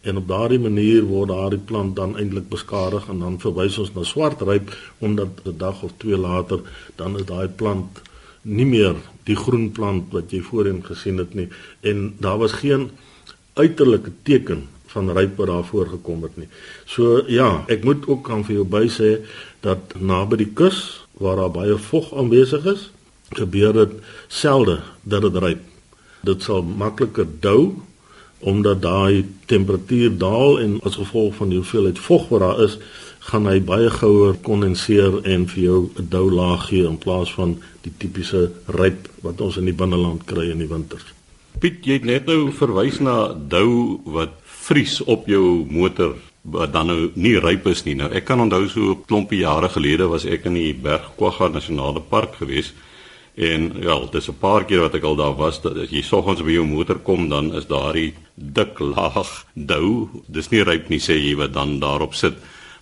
En 0.00 0.16
op 0.16 0.28
daardie 0.28 0.58
manier 0.58 1.04
word 1.04 1.28
daardie 1.28 1.60
plant 1.70 1.96
dan 1.96 2.16
eintlik 2.16 2.48
beskadig 2.48 3.08
en 3.12 3.18
dan 3.20 3.40
verwys 3.42 3.78
ons 3.78 3.92
na 3.94 4.04
swart 4.08 4.40
ryp 4.48 4.72
omdat 4.98 5.28
'n 5.44 5.58
dag 5.58 5.82
of 5.82 5.92
twee 5.96 6.16
later 6.16 6.60
dan 6.96 7.18
is 7.18 7.26
daai 7.26 7.48
plant 7.48 8.00
nie 8.42 8.66
meer 8.66 8.96
die 9.24 9.36
groen 9.36 9.70
plant 9.72 10.12
wat 10.12 10.30
jy 10.30 10.40
voorheen 10.40 10.84
gesien 10.84 11.18
het 11.18 11.34
nie 11.34 11.48
en 11.80 12.14
daar 12.18 12.38
was 12.38 12.52
geen 12.52 12.90
uiterlike 13.54 14.12
teken 14.22 14.68
van 14.90 15.10
ryp 15.10 15.36
wat 15.36 15.46
daar 15.46 15.64
voorgekom 15.64 16.22
het 16.22 16.36
nie. 16.36 16.48
So 16.84 17.22
ja, 17.26 17.64
ek 17.68 17.84
moet 17.84 18.06
ook 18.06 18.24
kan 18.26 18.44
vir 18.46 18.54
jou 18.60 18.66
by 18.66 18.86
sê 18.90 19.10
dat 19.60 19.94
naby 20.00 20.36
die 20.36 20.52
kus 20.54 21.04
waar 21.20 21.36
daar 21.36 21.52
baie 21.54 21.76
vog 21.90 22.10
aanwesig 22.16 22.66
is, 22.72 22.88
gebeur 23.38 23.72
dit 23.72 23.92
selde 24.28 24.80
dat 25.02 25.22
dit 25.22 25.36
ryp. 25.36 25.62
Dit 26.26 26.42
sal 26.42 26.62
makliker 26.62 27.28
dou 27.40 27.74
omdat 28.40 28.82
daai 28.82 29.26
temperatuur 29.46 30.16
daal 30.18 30.60
en 30.60 30.78
as 30.88 30.96
gevolg 30.96 31.34
van 31.36 31.50
die 31.52 31.58
hoeveelheid 31.60 31.98
vog 31.98 32.28
wat 32.28 32.40
daar 32.40 32.62
is, 32.64 32.78
gaan 33.28 33.44
hy 33.46 33.58
baie 33.60 33.90
gouer 33.92 34.38
kondenseer 34.46 35.18
en 35.28 35.44
vir 35.48 35.62
jou 35.62 35.80
'n 35.98 36.08
dou 36.08 36.30
laag 36.32 36.68
gee 36.68 36.86
in 36.88 36.98
plaas 36.98 37.32
van 37.32 37.60
die 37.84 37.92
tipiese 37.98 38.50
ryp 38.66 39.08
wat 39.20 39.40
ons 39.40 39.56
in 39.56 39.64
die 39.64 39.76
binneland 39.76 40.24
kry 40.24 40.50
in 40.50 40.58
die 40.58 40.68
winters. 40.68 41.04
Piet, 41.58 41.84
jy 41.84 41.92
het 41.92 42.04
net 42.04 42.26
nou 42.26 42.50
verwys 42.52 43.00
na 43.00 43.34
dou 43.34 44.00
wat 44.04 44.30
vries 44.44 45.00
op 45.04 45.26
jou 45.26 45.66
motor 45.68 46.14
wat 46.42 46.72
dan 46.72 46.86
nou 46.86 47.10
nie 47.14 47.38
ryp 47.38 47.66
is 47.66 47.84
nie. 47.84 47.94
Nou 47.94 48.10
ek 48.12 48.24
kan 48.24 48.40
onthou 48.40 48.68
so 48.68 48.80
'n 48.80 49.04
klompie 49.06 49.40
jare 49.40 49.68
gelede 49.68 50.08
was 50.08 50.24
ek 50.24 50.44
in 50.46 50.54
die 50.54 50.72
Bergquagga 50.74 51.48
Nasionale 51.48 52.00
Park 52.00 52.34
geweest 52.34 52.72
En 53.34 53.72
ja, 53.80 53.98
dis 54.10 54.28
'n 54.28 54.38
paar 54.38 54.64
keer 54.64 54.80
wat 54.80 54.94
ek 54.94 55.04
al 55.04 55.16
daar 55.16 55.36
was, 55.36 55.62
dat 55.62 55.76
as 55.76 55.90
jy 55.90 56.02
soggens 56.02 56.42
by 56.42 56.50
jou 56.50 56.66
motor 56.66 56.98
kom, 56.98 57.28
dan 57.28 57.54
is 57.54 57.66
daar 57.66 57.96
'n 57.96 58.14
dik 58.34 58.78
laag 58.78 59.46
dou. 59.54 60.08
Dis 60.26 60.50
nie 60.50 60.62
ryp 60.62 60.88
nie 60.88 60.98
sê 60.98 61.14
jy 61.14 61.36
wat 61.36 61.52
dan 61.52 61.78
daarop 61.80 62.14
sit. 62.14 62.34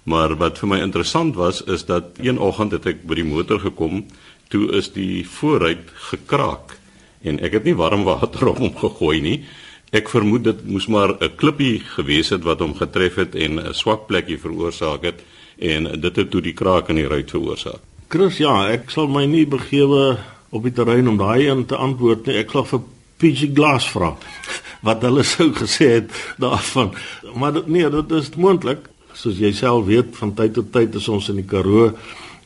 Maar 0.04 0.36
wat 0.36 0.58
vir 0.58 0.68
my 0.68 0.78
interessant 0.80 1.34
was 1.34 1.62
is 1.62 1.84
dat 1.84 2.04
een 2.22 2.38
oggend 2.38 2.72
het 2.72 2.86
ek 2.86 3.06
by 3.06 3.14
die 3.14 3.24
motor 3.24 3.60
gekom, 3.60 4.06
toe 4.48 4.72
is 4.72 4.92
die 4.92 5.26
voorruit 5.28 5.90
gekraak 6.10 6.78
en 7.22 7.40
ek 7.40 7.52
het 7.52 7.64
nie 7.64 7.76
warm 7.76 8.04
water 8.04 8.48
op 8.48 8.58
hom 8.58 8.74
gegooi 8.74 9.20
nie. 9.20 9.44
Ek 9.92 10.08
vermoed 10.08 10.44
dit 10.44 10.64
moes 10.68 10.86
maar 10.86 11.16
'n 11.20 11.36
klippie 11.36 11.80
gewees 11.80 12.30
het 12.30 12.42
wat 12.44 12.60
hom 12.60 12.74
getref 12.74 13.14
het 13.14 13.34
en 13.34 13.60
'n 13.60 13.74
swak 13.74 14.06
plekkie 14.06 14.38
veroorsaak 14.38 15.02
het 15.02 15.24
en 15.58 16.00
dit 16.00 16.16
het 16.16 16.30
toe 16.30 16.40
die 16.40 16.52
kraak 16.52 16.88
in 16.88 16.96
die 16.96 17.08
ruit 17.08 17.30
veroorsaak. 17.30 17.80
Chris, 18.08 18.38
ja, 18.38 18.68
ek 18.70 18.90
sal 18.90 19.08
my 19.08 19.26
nie 19.26 19.46
begewe 19.46 20.18
op 20.50 20.64
die 20.64 20.72
terrein 20.72 21.08
om 21.08 21.18
daai 21.20 21.48
in 21.50 21.66
te 21.66 21.76
antwoord 21.76 22.26
nie. 22.26 22.38
Ek 22.40 22.54
sal 22.54 22.66
vir 22.68 22.84
PG 23.18 23.50
Glass 23.56 23.88
vra 23.92 24.14
wat 24.86 25.02
hulle 25.06 25.24
sou 25.26 25.50
gesê 25.56 25.90
het 25.98 26.12
daarvan. 26.38 26.92
Maar 27.34 27.58
dit 27.58 27.72
nee, 27.74 27.90
dit 27.90 28.16
is 28.18 28.32
moontlik. 28.38 28.86
Soos 29.18 29.40
jy 29.42 29.50
self 29.56 29.88
weet, 29.88 30.12
van 30.20 30.34
tyd 30.38 30.54
tot 30.54 30.70
tyd 30.72 30.94
is 30.94 31.08
ons 31.10 31.30
in 31.32 31.40
die 31.40 31.48
Karoo 31.48 31.90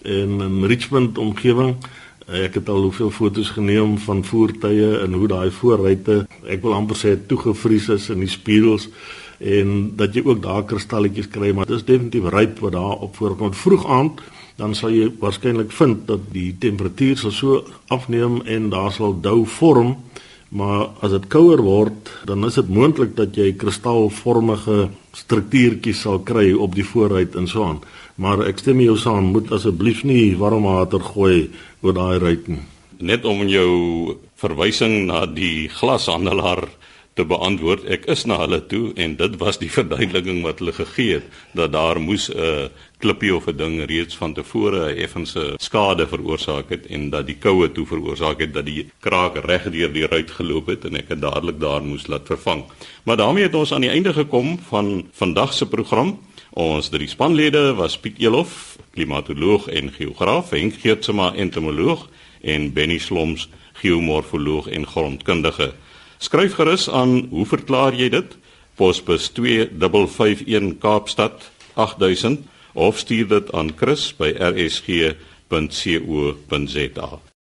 en 0.09 0.39
in 0.41 0.63
Richmond 0.71 1.19
omgewing. 1.21 1.77
Ek 2.33 2.57
het 2.57 2.71
al 2.71 2.87
hoeveel 2.87 3.11
fotos 3.13 3.51
geneem 3.53 3.99
van 4.01 4.23
voertuie 4.25 5.03
en 5.03 5.19
hoe 5.19 5.29
daai 5.29 5.51
voorruite, 5.53 6.23
ek 6.49 6.63
wil 6.65 6.77
amper 6.79 6.97
sê 6.97 7.17
toegevries 7.29 7.91
is 7.93 8.09
in 8.15 8.23
die 8.23 8.31
spieëls 8.31 8.87
en 9.43 9.91
dat 9.99 10.15
jy 10.15 10.23
ook 10.25 10.39
daar 10.43 10.63
kristalletjies 10.71 11.29
kry, 11.33 11.51
maar 11.51 11.67
dit 11.67 11.81
is 11.81 11.85
definitief 11.85 12.29
ryp 12.31 12.61
wat 12.63 12.77
daar 12.77 13.03
op 13.03 13.17
voorkom. 13.19 13.51
Vroeg 13.59 13.87
aand 13.91 14.23
dan 14.63 14.77
sal 14.79 14.95
jy 14.95 15.11
waarskynlik 15.19 15.75
vind 15.75 16.07
dat 16.07 16.31
die 16.31 16.53
temperatuur 16.63 17.19
sal 17.19 17.35
so 17.35 17.61
afneem 17.91 18.41
en 18.47 18.71
daar 18.71 18.95
sal 18.95 19.17
dou 19.19 19.43
vorm 19.59 19.97
maar 20.55 20.91
as 21.03 21.11
dit 21.17 21.27
kouer 21.33 21.63
word 21.65 22.13
dan 22.29 22.47
is 22.47 22.61
dit 22.61 22.69
moontlik 22.71 23.17
dat 23.19 23.35
jy 23.35 23.53
kristalvormige 23.59 24.91
struktuurtjies 25.17 26.03
sal 26.05 26.21
kry 26.25 26.53
op 26.53 26.77
die 26.77 26.87
voorruit 26.87 27.37
en 27.37 27.49
so 27.49 27.65
aan. 27.67 27.81
Maar 28.21 28.45
ek 28.49 28.61
stem 28.63 28.81
jou 28.85 28.97
saam 29.01 29.33
moet 29.35 29.51
asseblief 29.53 30.03
nie 30.09 30.35
warm 30.41 30.67
water 30.69 31.03
gooi 31.13 31.51
oor 31.83 31.97
daai 31.97 32.19
ruit 32.23 32.49
nie. 32.49 32.63
Net 33.03 33.25
om 33.29 33.43
jou 33.49 34.17
verwysing 34.41 35.07
na 35.09 35.25
die 35.27 35.69
glashandelaar 35.73 36.69
te 37.15 37.25
beantwoord. 37.29 37.85
Ek 37.85 38.07
is 38.13 38.25
na 38.25 38.39
hulle 38.41 38.61
toe 38.67 38.93
en 39.01 39.17
dit 39.17 39.37
was 39.41 39.59
die 39.61 39.71
verduideliking 39.79 40.41
wat 40.47 40.63
hulle 40.63 40.75
gegee 40.77 41.19
het 41.21 41.29
dat 41.59 41.73
daar 41.73 42.01
moes 42.01 42.31
'n 42.31 42.71
klippie 43.03 43.35
of 43.35 43.47
'n 43.47 43.57
ding 43.57 43.85
reeds 43.87 44.17
van 44.17 44.35
tevore 44.35 44.93
'n 44.93 44.97
effense 44.97 45.55
skade 45.57 46.07
veroorsaak 46.07 46.71
het 46.71 46.87
en 46.87 47.11
dat 47.11 47.27
die 47.27 47.37
koue 47.37 47.73
toe 47.73 47.87
veroorsaak 47.87 48.41
het 48.41 48.55
dat 48.55 48.67
die 48.67 48.91
kraak 49.01 49.37
reg 49.45 49.71
deur 49.71 49.93
die 49.93 50.07
ruit 50.07 50.31
geloop 50.31 50.67
het 50.67 50.85
en 50.85 50.97
ek 50.97 51.09
het 51.09 51.21
dadelik 51.21 51.61
daar 51.61 51.83
moes 51.83 52.07
laat 52.07 52.27
vervang. 52.27 52.65
Maar 53.05 53.17
daarmee 53.17 53.43
het 53.43 53.55
ons 53.55 53.73
aan 53.73 53.81
die 53.81 53.91
einde 53.91 54.13
gekom 54.13 54.59
van 54.69 55.09
vandag 55.13 55.53
se 55.53 55.67
program. 55.67 56.19
Ons 56.51 56.89
drie 56.89 57.09
spanlede 57.09 57.75
was 57.75 57.99
Piet 57.99 58.19
Elof, 58.19 58.77
klimatoloog 58.93 59.69
en 59.69 59.93
geograaf, 59.93 60.51
Henk 60.51 60.75
Geertsma, 60.81 61.35
entomoloog 61.35 62.09
en 62.41 62.73
Benny 62.73 62.99
Sloms, 62.99 63.49
geomorfoloog 63.73 64.69
en 64.69 64.87
grondkundige. 64.87 65.73
Skryf 66.23 66.55
gerus 66.55 66.85
aan, 66.87 67.27
hoe 67.35 67.47
verklaar 67.51 67.97
jy 67.99 68.07
dit? 68.15 68.37
Posbus 68.79 69.25
2551 69.35 70.79
Kaapstad 70.79 71.51
8000 71.75 72.47
of 72.79 72.99
stuur 73.03 73.27
dit 73.33 73.51
aan 73.53 73.75
chris 73.77 74.15
by 74.15 74.31
rsg.co.za. 74.53 75.19